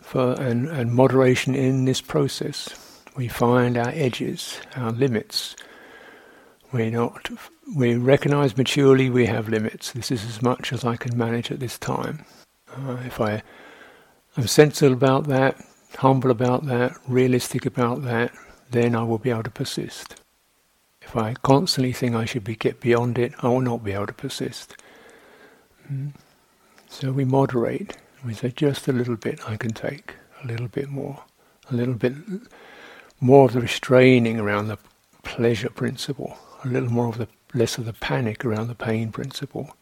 [0.00, 3.02] for and, and moderation in this process.
[3.16, 5.56] We find our edges, our limits.
[6.72, 7.30] We not
[7.74, 9.92] we recognize maturely we have limits.
[9.92, 12.24] This is as much as I can manage at this time.
[12.76, 13.42] Uh, if I
[14.36, 15.56] am sensible about that,
[15.96, 18.32] humble about that, realistic about that,
[18.70, 20.16] then I will be able to persist.
[21.00, 24.08] If I constantly think I should be get beyond it, I will not be able
[24.08, 24.76] to persist.
[25.90, 26.12] Mm.
[26.88, 27.96] So we moderate.
[28.24, 31.22] We say just a little bit I can take, a little bit more,
[31.70, 32.14] a little bit
[33.20, 34.78] more of the restraining around the
[35.22, 39.76] pleasure principle, a little more of the less of the panic around the pain principle.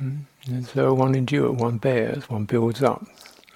[0.00, 0.24] Mm.
[0.46, 3.04] And so one endures, one bears, one builds up,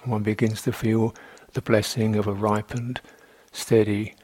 [0.03, 1.13] one begins to feel
[1.53, 3.01] the blessing of a ripened,
[3.51, 4.15] steady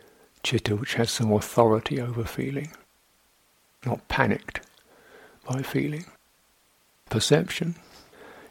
[0.44, 2.72] citta which has some authority over feeling,
[3.86, 4.62] not panicked
[5.46, 6.06] by feeling.
[7.10, 7.76] Perception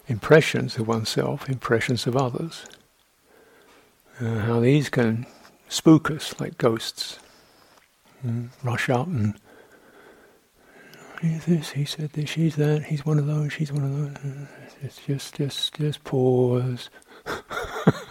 [0.08, 2.64] impressions of oneself, impressions of others.
[4.20, 5.26] Uh, how these can
[5.68, 7.18] spook us like ghosts.
[8.26, 9.34] Mm, rush up and
[11.20, 14.48] he's this, he said this, she's that, he's one of those, she's one of those.
[14.82, 16.90] It's just, just, just pause.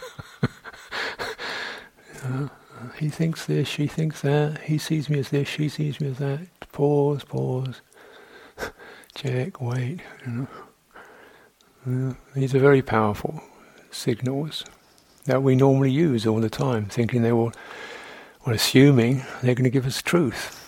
[2.99, 6.17] he thinks this, she thinks that, he sees me as this, she sees me as
[6.17, 6.47] that.
[6.71, 7.81] Pause, pause.
[9.15, 10.47] Check, wait, you
[11.85, 12.15] know.
[12.35, 13.41] These are very powerful
[13.91, 14.65] signals
[15.25, 17.51] that we normally use all the time, thinking they will,
[18.45, 20.63] well, assuming they're going to give us truth.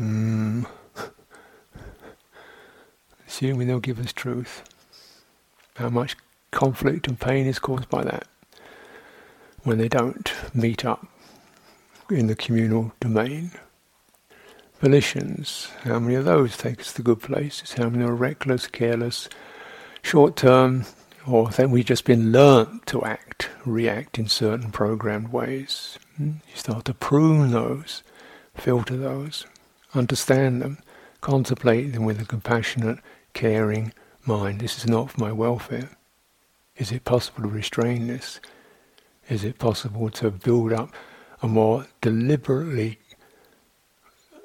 [0.00, 0.66] Mm.
[3.26, 4.64] assuming they'll give us truth.
[5.76, 6.16] How much
[6.50, 8.26] conflict and pain is caused by that
[9.68, 11.06] when they don't meet up
[12.08, 13.50] in the communal domain.
[14.80, 17.74] Volitions, how many of those take us to good places?
[17.74, 19.28] How many are reckless, careless,
[20.00, 20.86] short term,
[21.26, 25.98] or that we've just been learnt to act, react in certain programmed ways.
[26.16, 26.30] Hmm?
[26.48, 28.02] You start to prune those,
[28.54, 29.44] filter those,
[29.94, 30.78] understand them,
[31.20, 33.00] contemplate them with a compassionate,
[33.34, 33.92] caring
[34.24, 34.60] mind.
[34.60, 35.90] This is not for my welfare.
[36.78, 38.40] Is it possible to restrain this?
[39.28, 40.90] Is it possible to build up
[41.42, 42.98] a more deliberately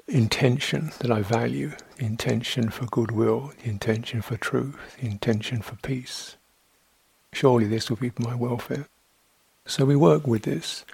[0.06, 6.36] intention that I value, intention for goodwill, the intention for truth, the intention for peace.
[7.32, 8.88] Surely this will be my welfare.
[9.66, 10.84] So we work with this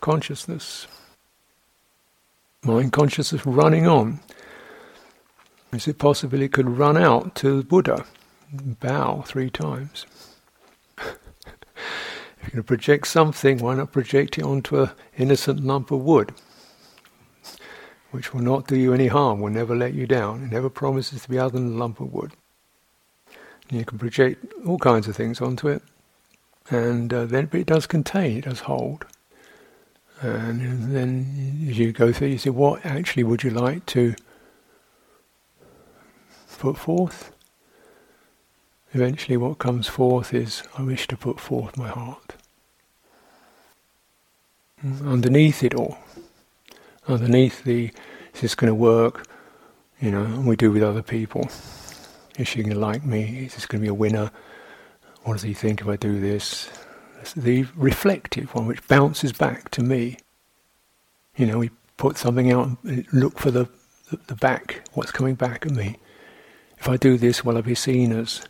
[0.00, 0.86] consciousness,
[2.62, 4.20] mind consciousness running on.
[5.72, 8.04] Is it possible it could run out to Buddha,
[8.52, 10.06] bow three times?
[12.48, 16.32] Going to project something, why not project it onto an innocent lump of wood?
[18.10, 21.22] which will not do you any harm, will never let you down, it never promises
[21.22, 22.32] to be other than a lump of wood.
[23.68, 25.82] And you can project all kinds of things onto it,
[26.70, 29.04] and uh, then it does contain, it does hold.
[30.20, 34.14] And then as you go through, you say, what actually would you like to
[36.58, 37.32] put forth?
[38.94, 42.37] Eventually, what comes forth is, I wish to put forth my heart.
[44.84, 45.98] Underneath it all,
[47.08, 47.90] underneath the
[48.34, 49.26] is this going to work?
[50.00, 51.50] You know, we do with other people.
[52.38, 53.46] Is she going to like me?
[53.46, 54.30] Is this going to be a winner?
[55.24, 56.70] What does he think if I do this?
[57.20, 60.18] It's the reflective one which bounces back to me.
[61.34, 63.68] You know, we put something out and look for the,
[64.10, 65.98] the, the back, what's coming back at me.
[66.78, 68.42] If I do this, will I be seen as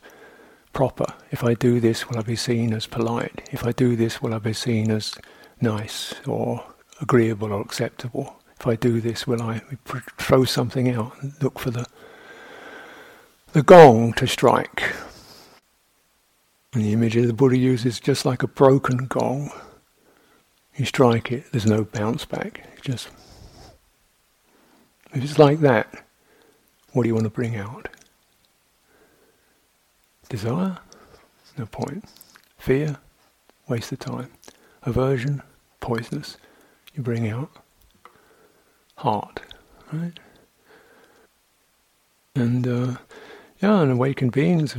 [0.75, 1.07] proper?
[1.31, 3.49] If I do this, will I be seen as polite?
[3.51, 5.15] If I do this, will I be seen as
[5.61, 6.65] nice or
[7.01, 8.37] agreeable or acceptable?
[8.59, 9.63] If I do this, will I
[10.19, 11.87] throw something out and look for the
[13.53, 14.95] the gong to strike?
[16.75, 19.51] And the image of the Buddha uses just like a broken gong.
[20.77, 22.65] You strike it, there's no bounce back.
[22.75, 23.09] It's just
[25.15, 26.05] if it's like that,
[26.93, 27.89] what do you want to bring out?
[30.29, 30.79] Desire?
[31.57, 32.05] No point.
[32.59, 32.99] Fear?
[33.69, 34.31] Waste of time.
[34.83, 35.43] Aversion?
[35.81, 36.37] Poisonous.
[36.95, 37.51] You bring out
[38.97, 39.41] heart,
[39.93, 40.19] right?
[42.35, 42.97] And uh,
[43.61, 44.77] yeah, and awakened beings,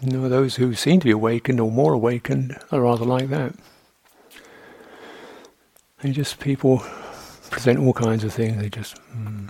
[0.00, 3.54] you know, those who seem to be awakened or more awakened are rather like that.
[6.00, 6.78] They just people
[7.50, 8.60] present all kinds of things.
[8.60, 9.48] They just, mm,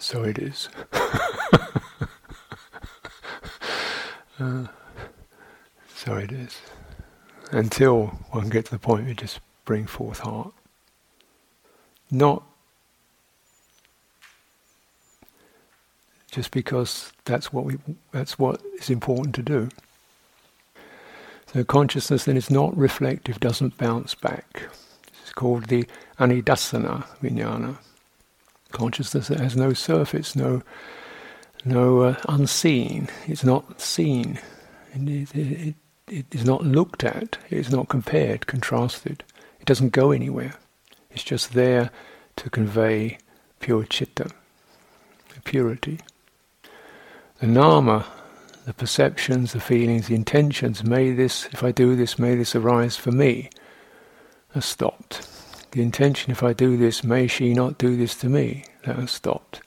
[0.00, 0.68] so it is.
[4.40, 4.66] uh,
[5.94, 6.58] so it is.
[7.52, 10.52] Until one gets to the point where just bring forth heart.
[12.10, 12.42] Not
[16.30, 17.78] just because that's what we
[18.10, 19.68] that's what is important to do.
[21.52, 24.68] So consciousness then is not reflective, doesn't bounce back.
[25.22, 25.86] It's called the
[26.18, 27.78] anidassana vijnana.
[28.72, 30.62] Consciousness that has no surface, no
[31.64, 33.08] no uh, unseen.
[33.28, 34.40] It's not seen.
[34.92, 35.74] It, it,
[36.08, 37.38] it is not looked at.
[37.48, 39.22] It is not compared, contrasted.
[39.64, 40.56] It doesn't go anywhere.
[41.10, 41.90] It's just there
[42.36, 43.16] to convey
[43.60, 44.30] pure citta,
[45.44, 46.00] purity.
[47.38, 48.04] The nama,
[48.66, 52.98] the perceptions, the feelings, the intentions, may this, if I do this, may this arise
[52.98, 53.48] for me,
[54.52, 55.26] has stopped.
[55.70, 59.12] The intention, if I do this, may she not do this to me, that has
[59.12, 59.62] stopped.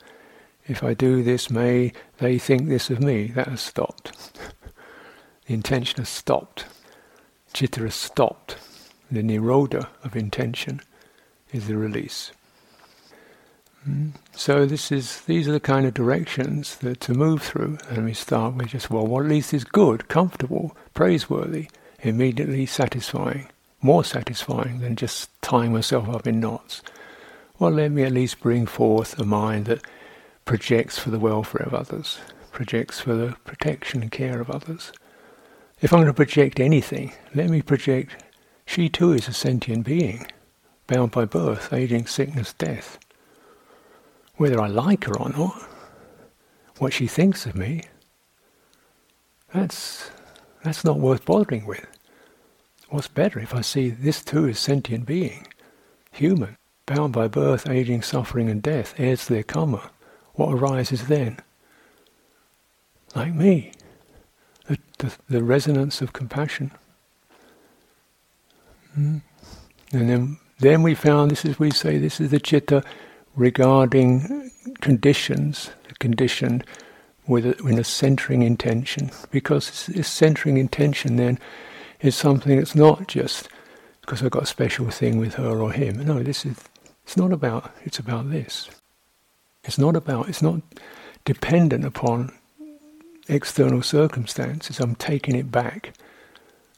[0.68, 4.12] If I do this, may they think this of me, that has stopped.
[5.48, 6.68] the intention has stopped.
[7.52, 8.58] Citta has stopped.
[9.12, 10.82] The nirodha of intention
[11.54, 12.32] is the release.
[13.84, 14.10] Hmm?
[14.34, 18.14] So this is these are the kind of directions that to move through, and we
[18.14, 21.70] start with just well, what at least is good, comfortable, praiseworthy,
[22.02, 23.48] immediately satisfying,
[23.82, 26.82] more satisfying than just tying myself up in knots.
[27.60, 29.82] Well, let me at least bring forth a mind that
[30.46, 32.20] projects for the welfare of others,
[32.52, 34.92] projects for the protection and care of others.
[35.82, 38.24] If I'm going to project anything, let me project
[38.68, 40.28] she too is a sentient being,
[40.86, 43.00] bound by birth, aging, sickness, death
[44.38, 45.68] whether I like her or not,
[46.78, 47.84] what she thinks of me,
[49.54, 50.12] that's,
[50.64, 51.86] that's not worth bothering with.
[52.90, 55.48] What's better if I see this too is sentient being,
[56.12, 59.90] human, bound by birth, aging, suffering, and death, heirs to their karma.
[60.36, 61.40] What arises then?
[63.16, 63.72] Like me,
[64.68, 66.72] the, the, the resonance of compassion.
[68.98, 69.22] Mm.
[69.94, 72.84] And then, then we found this is we say this is the citta
[73.36, 76.66] regarding conditions, the conditioned
[77.28, 81.40] with a, with a centering intention, because this centering intention then
[82.02, 83.50] is something that's not just
[84.02, 86.06] because I've got a special thing with her or him.
[86.06, 86.58] No, this is
[87.04, 88.70] it's not about it's about this.
[89.64, 90.62] It's not about it's not
[91.26, 92.32] dependent upon
[93.28, 94.80] external circumstances.
[94.80, 95.94] I'm taking it back.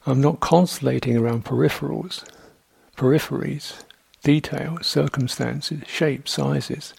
[0.06, 2.24] I'm not constellating around peripherals,
[2.96, 3.82] peripheries
[4.22, 6.94] details, circumstances, shapes, sizes.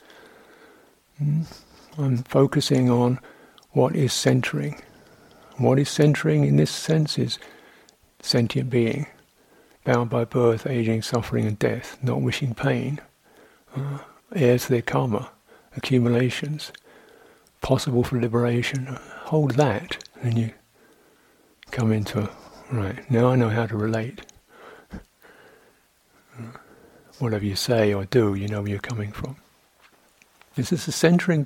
[1.22, 1.46] Mm.
[1.98, 3.20] I'm focusing on
[3.72, 4.82] what is centering.
[5.58, 7.38] What is centering in this sense is
[8.22, 9.08] sentient being,
[9.84, 13.00] bound by birth, aging, suffering, and death, not wishing pain,
[13.76, 14.00] uh,
[14.34, 15.30] heirs to their karma,
[15.76, 16.72] accumulations,
[17.62, 18.98] possible for liberation.
[19.26, 20.52] Hold that, and you
[21.72, 22.30] come into
[22.72, 23.12] right.
[23.12, 24.22] Now I know how to relate.
[27.20, 29.36] Whatever you say or do, you know where you're coming from.
[30.56, 31.46] This is a centering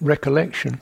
[0.00, 0.80] recollection.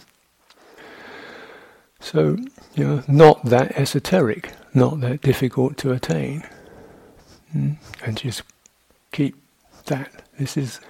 [2.00, 2.36] So,
[2.74, 6.44] you know, not that esoteric, not that difficult to attain.
[7.54, 7.76] Mm?
[8.04, 8.42] And just
[9.12, 9.36] keep
[9.86, 10.24] that.
[10.38, 10.80] This is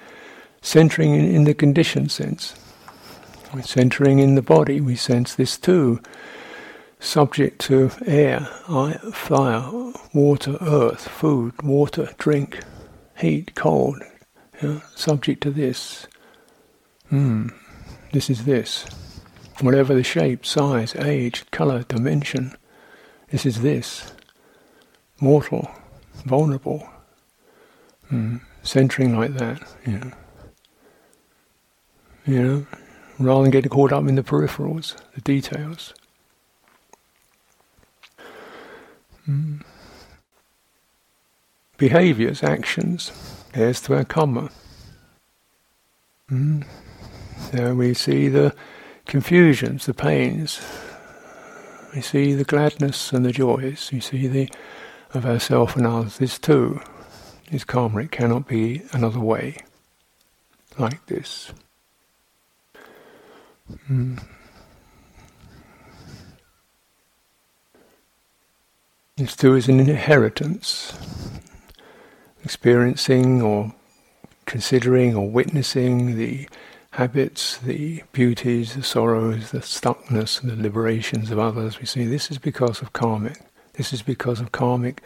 [0.62, 2.54] centering in, in the conditioned sense.
[3.52, 6.00] We're centering in the body, we sense this too.
[7.02, 8.40] Subject to air,
[9.12, 12.60] fire, water, earth, food, water, drink,
[13.18, 14.00] heat, cold.
[14.94, 16.06] Subject to this.
[17.08, 17.48] Hmm,
[18.12, 18.86] this is this.
[19.60, 22.56] Whatever the shape, size, age, color, dimension,
[23.30, 24.12] this is this.
[25.20, 25.68] Mortal,
[26.24, 26.88] vulnerable,
[28.10, 28.36] hmm.
[28.62, 30.12] centering like that, you know.
[32.26, 32.66] You know,
[33.18, 35.92] rather than getting caught up in the peripherals, the details.
[39.24, 39.58] Hmm.
[41.78, 43.10] Behaviors, actions,
[43.54, 44.50] there's to our karma.
[46.30, 46.64] Mm.
[47.76, 48.54] We see the
[49.06, 50.60] confusions, the pains.
[51.94, 53.90] We see the gladness and the joys.
[53.92, 54.48] We see the
[55.12, 56.18] of ourself and others.
[56.18, 56.80] This too
[57.50, 58.02] is karma.
[58.02, 59.58] It cannot be another way
[60.78, 61.52] like this.
[63.90, 64.22] Mm.
[69.22, 70.98] This too is an inheritance,
[72.42, 73.72] experiencing or
[74.46, 76.48] considering or witnessing the
[76.90, 81.78] habits, the beauties, the sorrows, the stuckness, the liberations of others.
[81.78, 83.40] We see this is because of karmic.
[83.74, 85.00] This is because of karmic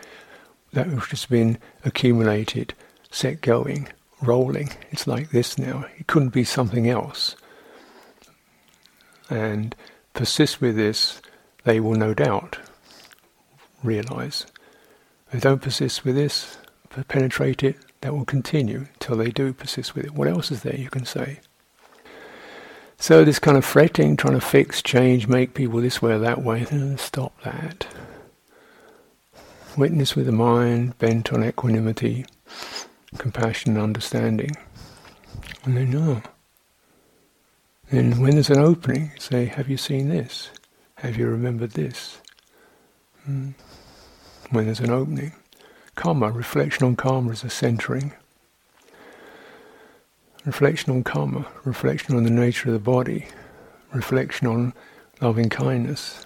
[0.72, 2.72] that which has been accumulated,
[3.10, 3.88] set going,
[4.22, 4.70] rolling.
[4.92, 5.84] It's like this now.
[5.98, 7.36] It couldn't be something else.
[9.28, 9.76] And
[10.14, 11.20] persist with this,
[11.64, 12.60] they will no doubt
[13.86, 14.46] realize.
[15.32, 16.58] They don't persist with this,
[17.08, 20.14] penetrate it, that will continue till they do persist with it.
[20.14, 21.40] What else is there you can say?
[22.98, 26.42] So this kind of fretting, trying to fix, change, make people this way or that
[26.42, 26.64] way,
[26.96, 27.86] stop that.
[29.76, 32.24] Witness with the mind bent on equanimity,
[33.18, 34.56] compassion and understanding.
[35.64, 36.22] And then, oh.
[37.90, 40.50] Then when there's an opening, say, have you seen this?
[40.96, 42.20] Have you remembered this?
[43.24, 43.50] Hmm.
[44.50, 45.32] When there's an opening.
[45.96, 48.12] Karma, reflection on karma is a centering.
[50.44, 53.26] Reflection on karma, reflection on the nature of the body,
[53.92, 54.74] reflection on
[55.20, 56.24] loving kindness.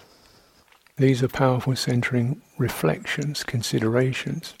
[0.97, 4.53] These are powerful centering reflections, considerations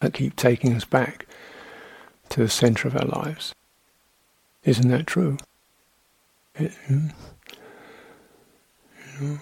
[0.00, 1.26] that keep taking us back
[2.28, 3.54] to the center of our lives.
[4.64, 5.38] Isn't that true?
[6.56, 7.08] It, hmm?
[9.20, 9.38] you know,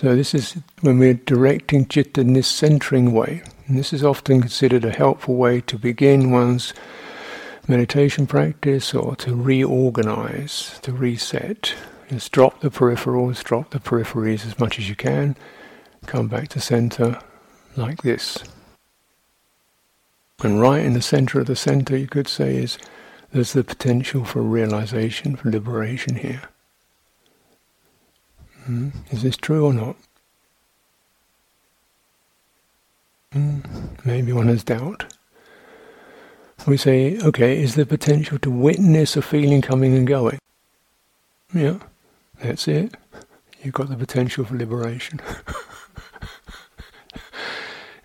[0.00, 3.42] So this is when we're directing citta in this centering way.
[3.66, 6.74] And this is often considered a helpful way to begin one's
[7.68, 11.74] meditation practice or to reorganize, to reset.
[12.10, 15.36] Just drop the peripherals, drop the peripheries as much as you can,
[16.06, 17.18] come back to center
[17.76, 18.42] like this.
[20.42, 22.78] And right in the center of the center, you could say, is
[23.32, 26.42] there's the potential for realization, for liberation here.
[28.68, 29.96] Mm, is this true or not?
[33.34, 35.12] Mm, maybe one has doubt.
[36.66, 40.38] We say, okay, is there potential to witness a feeling coming and going?
[41.52, 41.78] Yeah,
[42.42, 42.94] that's it.
[43.62, 45.20] You've got the potential for liberation.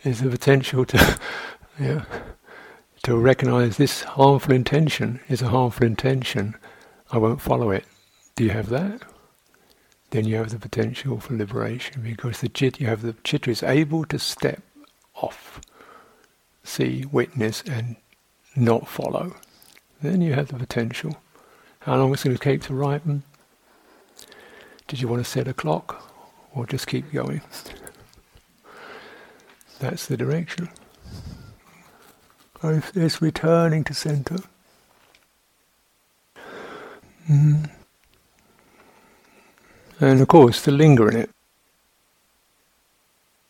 [0.03, 1.19] is the potential to,
[1.79, 2.03] yeah,
[3.03, 6.55] to recognize this harmful intention is a harmful intention.
[7.11, 7.85] I won't follow it.
[8.35, 9.01] Do you have that?
[10.11, 13.61] Then you have the potential for liberation because the chit you have the citta is
[13.61, 14.61] able to step
[15.15, 15.61] off,
[16.63, 17.95] see, witness, and
[18.55, 19.35] not follow.
[20.01, 21.17] Then you have the potential.
[21.81, 23.23] How long it's going to take to ripen?
[24.87, 26.11] Did you want to set a clock
[26.53, 27.41] or just keep going?
[29.79, 30.69] That's the direction.
[32.63, 34.37] It's returning to center.
[37.29, 37.65] Mm-hmm.
[39.99, 41.29] And of course, to linger in it.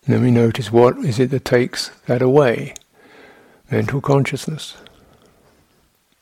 [0.05, 2.73] And then we notice what is it that takes that away.
[3.71, 4.75] mental consciousness.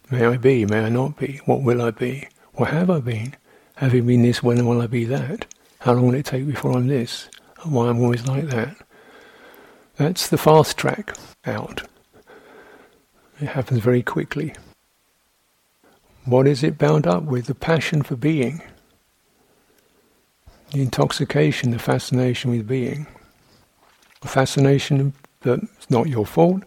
[0.10, 1.40] May I be, may I not be?
[1.46, 2.28] What will I be?
[2.54, 3.36] What have I been?
[3.76, 5.46] Having been this, when will I be that?
[5.80, 7.30] How long will it take before I'm this?
[7.64, 8.76] And why I'm always like that?
[9.98, 11.16] That's the fast track
[11.46, 11.84] out.
[13.40, 14.56] It happens very quickly.
[16.26, 17.46] What is it bound up with?
[17.46, 18.62] The passion for being.
[20.72, 23.08] The intoxication, the fascination with being.
[24.24, 26.64] A fascination that's not your fault.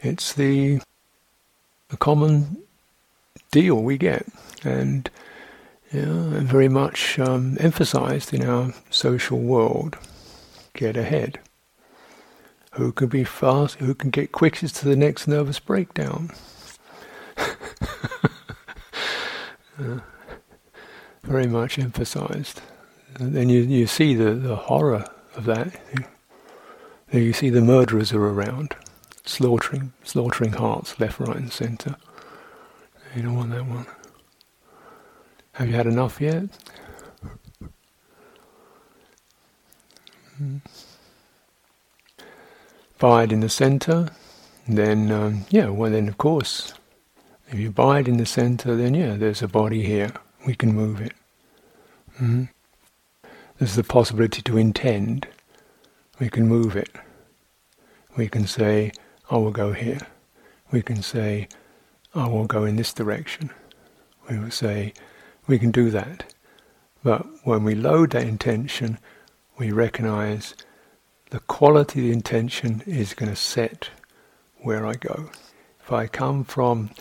[0.00, 0.80] It's the,
[1.88, 2.62] the common
[3.50, 4.26] deal we get.
[4.64, 5.10] And
[5.92, 9.98] yeah, very much um, emphasized in our social world.
[10.72, 11.40] Get ahead.
[12.74, 13.76] Who can be fast?
[13.76, 16.30] Who can get quickest to the next nervous breakdown?
[17.36, 17.48] uh,
[21.24, 22.60] very much emphasized.
[23.20, 25.04] And then you, you see the, the horror
[25.36, 25.78] of that.
[27.12, 28.74] You, you see the murderers are around,
[29.26, 31.96] slaughtering slaughtering hearts left, right, and centre.
[33.14, 33.86] You don't want that one.
[35.52, 36.44] Have you had enough yet?
[42.96, 44.08] Abide in the center,
[44.66, 46.72] then, um, yeah, well, then, of course,
[47.50, 50.12] if you abide in the center, then, yeah, there's a body here.
[50.46, 51.12] We can move it.
[52.14, 52.44] Mm-hmm.
[53.60, 55.28] There's the possibility to intend.
[56.18, 56.88] We can move it.
[58.16, 58.90] We can say,
[59.30, 60.00] I will go here.
[60.72, 61.46] We can say,
[62.14, 63.50] I will go in this direction.
[64.30, 64.94] We will say,
[65.46, 66.32] we can do that.
[67.04, 68.98] But when we load that intention,
[69.58, 70.54] we recognize
[71.28, 73.90] the quality of the intention is going to set
[74.62, 75.28] where I go.
[75.82, 76.92] If I come from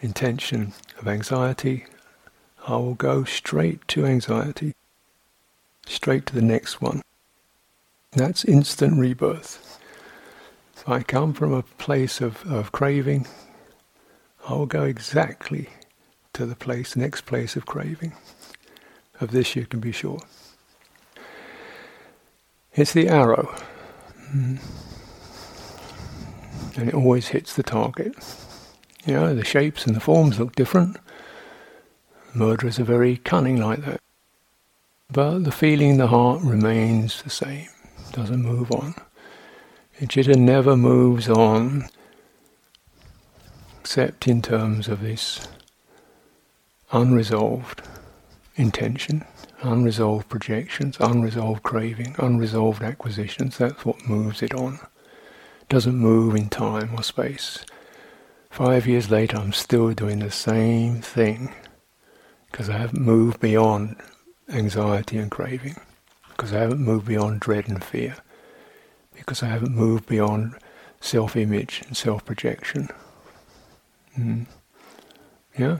[0.00, 1.86] intention of anxiety,
[2.68, 4.74] I will go straight to anxiety,
[5.86, 7.02] straight to the next one.
[8.12, 9.78] That's instant rebirth.
[10.74, 13.26] So I come from a place of, of craving,
[14.48, 15.68] I will go exactly
[16.32, 18.14] to the place, next place of craving.
[19.20, 20.22] Of this you can be sure.
[22.74, 23.54] It's the arrow.
[24.32, 24.58] Mm.
[26.76, 28.14] And it always hits the target.
[29.04, 30.96] You know, the shapes and the forms look different.
[32.32, 34.00] Murderers are very cunning like that.
[35.12, 37.68] But the feeling in the heart remains the same,
[38.12, 38.94] doesn't move on.
[39.98, 41.88] Citta never moves on
[43.80, 45.48] except in terms of this
[46.92, 47.82] unresolved
[48.54, 49.24] intention,
[49.62, 53.58] unresolved projections, unresolved craving, unresolved acquisitions.
[53.58, 54.74] That's what moves it on.
[55.62, 57.64] It doesn't move in time or space.
[58.48, 61.52] Five years later, I'm still doing the same thing
[62.50, 63.96] because I haven't moved beyond
[64.52, 65.76] anxiety and craving,
[66.28, 68.16] because I haven't moved beyond dread and fear,
[69.14, 70.54] because I haven't moved beyond
[71.00, 72.88] self image and self projection.
[74.18, 74.46] Mm.
[75.58, 75.78] Yeah?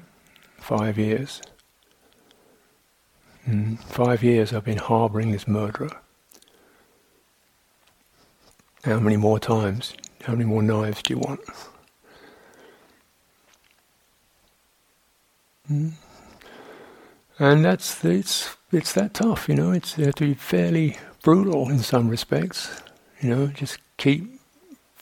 [0.58, 1.40] Five years.
[3.48, 3.78] Mm.
[3.84, 5.90] Five years I've been harboring this murderer.
[8.84, 9.94] How many more times?
[10.22, 11.40] How many more knives do you want?
[15.70, 15.92] Mm.
[17.38, 19.72] And that's it's it's that tough, you know.
[19.72, 22.82] It's you to be fairly brutal in some respects,
[23.20, 23.46] you know.
[23.48, 24.40] Just keep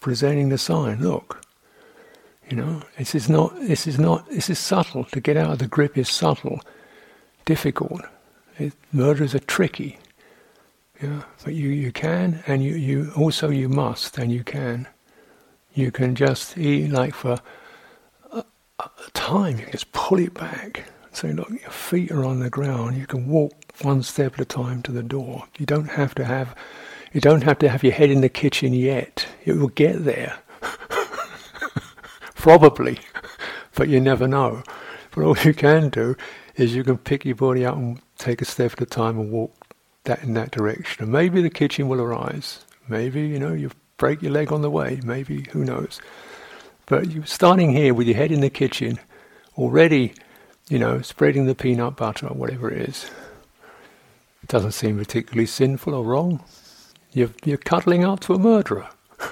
[0.01, 1.01] presenting the sign.
[1.01, 1.43] Look,
[2.49, 5.05] you know, this is not, this is not, this is subtle.
[5.05, 6.61] To get out of the grip is subtle,
[7.45, 8.03] difficult.
[8.59, 9.99] It, murders are tricky.
[11.03, 14.89] Yeah, but you, you can, and you, you also you must, and you can.
[15.75, 17.39] You can just eat like for
[18.33, 18.45] a,
[18.81, 19.59] a time.
[19.59, 20.91] You can just pull it back.
[21.13, 22.97] So look, your feet are on the ground.
[22.97, 23.53] You can walk
[23.83, 25.45] one step at a time to the door.
[25.59, 26.55] You don't have to have,
[27.13, 29.27] you don't have to have your head in the kitchen yet.
[29.45, 30.39] It will get there.
[32.35, 32.99] Probably,
[33.75, 34.63] but you never know.
[35.15, 36.17] But all you can do
[36.57, 39.31] is you can pick your body up and take a step at a time and
[39.31, 41.05] walk that in that direction.
[41.05, 42.65] And maybe the kitchen will arise.
[42.89, 45.01] Maybe, you know, you break your leg on the way.
[45.05, 46.01] Maybe, who knows.
[46.87, 48.99] But you're starting here with your head in the kitchen,
[49.57, 50.15] already,
[50.69, 53.11] you know, spreading the peanut butter or whatever it is.
[54.43, 56.43] It doesn't seem particularly sinful or wrong.
[57.12, 58.89] You're, you're cuddling up to a murderer.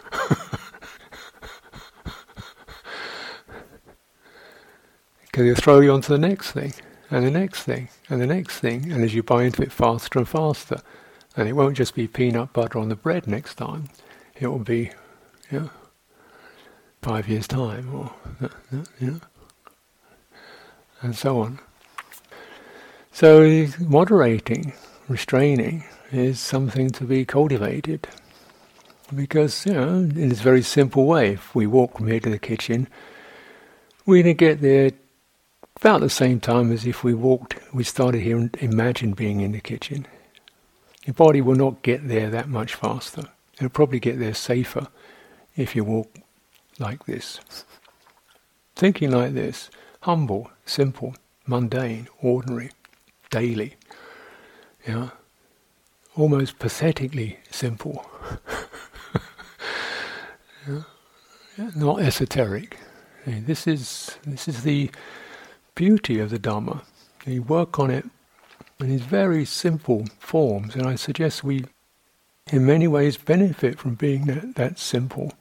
[5.36, 6.72] Because he'll throw you onto the next thing,
[7.10, 10.18] and the next thing, and the next thing, and as you buy into it faster
[10.18, 10.80] and faster,
[11.36, 13.90] and it won't just be peanut butter on the bread next time,
[14.40, 14.92] it will be,
[15.50, 15.70] you know,
[17.02, 18.14] five years' time, or,
[18.98, 19.20] you know,
[21.02, 21.58] and so on.
[23.12, 24.72] So moderating,
[25.08, 28.06] restraining, is something to be cultivated.
[29.14, 32.38] Because, you know, in this very simple way, if we walk from here to the
[32.38, 32.88] kitchen,
[34.04, 34.90] we're going to get there
[35.76, 39.52] about the same time as if we walked, we started here and imagined being in
[39.52, 40.06] the kitchen.
[41.04, 43.24] Your body will not get there that much faster.
[43.54, 44.88] It'll probably get there safer
[45.56, 46.10] if you walk
[46.78, 47.40] like this.
[48.74, 49.70] Thinking like this,
[50.06, 51.16] humble, simple,
[51.48, 52.70] mundane, ordinary,
[53.28, 53.74] daily.
[54.86, 55.08] Yeah.
[56.14, 58.08] Almost pathetically simple.
[60.68, 60.82] yeah.
[61.74, 62.78] Not esoteric.
[63.26, 64.92] This is this is the
[65.74, 66.82] beauty of the Dharma.
[67.26, 68.04] You work on it
[68.78, 71.64] in these very simple forms, and I suggest we,
[72.52, 75.32] in many ways, benefit from being that, that simple,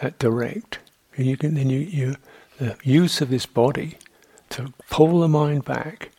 [0.00, 0.78] that direct.
[1.16, 2.16] And you can then you, you
[2.58, 3.98] the use of this body
[4.50, 6.10] to pull the mind back.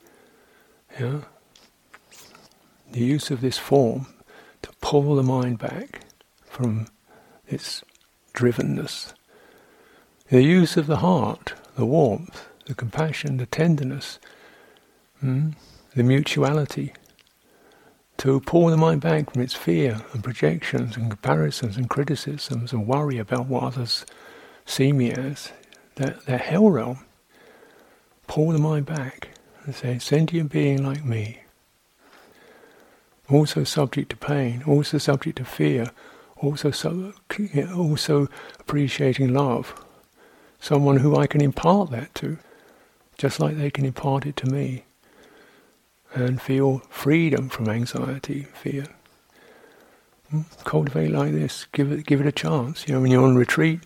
[0.99, 1.21] Yeah,
[2.91, 4.07] the use of this form
[4.61, 6.01] to pull the mind back
[6.43, 6.88] from
[7.47, 7.83] its
[8.33, 9.13] drivenness.
[10.29, 14.19] The use of the heart, the warmth, the compassion, the tenderness,
[15.23, 15.55] mm,
[15.95, 16.93] the mutuality,
[18.17, 22.88] to pull the mind back from its fear and projections and comparisons and criticisms and
[22.88, 24.05] worry about what others
[24.65, 25.51] see me as,
[25.97, 26.99] that, that hell realm.
[28.25, 29.29] Pull the mind back
[29.63, 31.41] and say, sentient being like me,
[33.29, 35.91] also subject to pain, also subject to fear,
[36.37, 36.71] also
[37.75, 38.27] also
[38.59, 39.85] appreciating love,
[40.59, 42.37] someone who I can impart that to
[43.17, 44.83] just like they can impart it to me,
[46.13, 48.85] and feel freedom from anxiety, fear.
[50.29, 50.41] Hmm?
[50.63, 51.65] Cultivate like this.
[51.71, 52.87] Give it, give it a chance.
[52.87, 53.81] You know, when you're on retreat,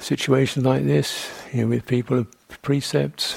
[0.00, 3.36] situations like this, you know, with people of precepts,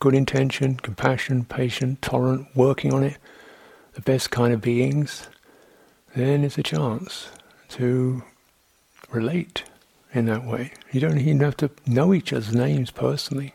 [0.00, 3.18] good intention, compassion, patient, tolerant, working on it,
[3.92, 5.28] the best kind of beings,
[6.16, 7.28] then it's a chance
[7.68, 8.22] to
[9.10, 9.64] relate
[10.12, 10.72] in that way.
[10.90, 13.54] You don't even have to know each other's names personally.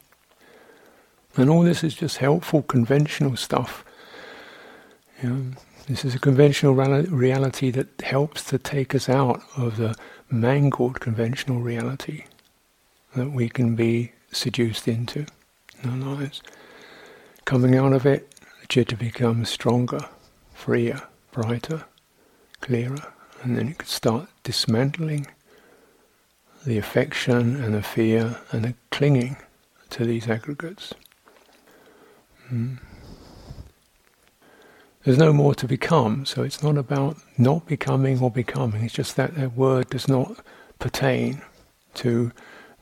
[1.36, 3.84] And all this is just helpful, conventional stuff.
[5.22, 5.52] You know,
[5.88, 9.96] this is a conventional reality that helps to take us out of the
[10.30, 12.24] mangled conventional reality
[13.16, 15.26] that we can be seduced into
[15.84, 16.41] in.
[17.45, 20.09] Coming out of it, the citta becomes stronger,
[20.53, 21.01] freer,
[21.32, 21.86] brighter,
[22.61, 23.13] clearer,
[23.43, 25.28] and then it can start dismantling
[26.66, 29.38] the affection and the fear and the clinging
[29.91, 30.93] to these aggregates.
[32.47, 32.76] Hmm.
[35.03, 38.84] There's no more to become, so it's not about not becoming or becoming.
[38.84, 40.43] It's just that that word does not
[40.80, 41.43] pertain
[41.95, 42.32] to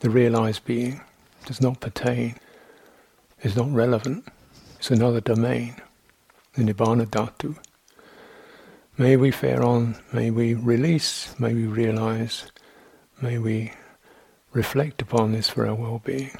[0.04, 1.00] the realized being,
[1.46, 2.34] does not pertain,
[3.40, 4.28] is not relevant.
[4.76, 5.76] It's another domain,
[6.52, 7.56] the Nibbana Dhatu.
[8.98, 12.52] May we fare on, may we release, may we realize,
[13.22, 13.72] may we
[14.52, 16.36] reflect upon this for our well being.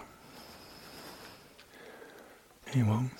[2.74, 3.12] Anyone?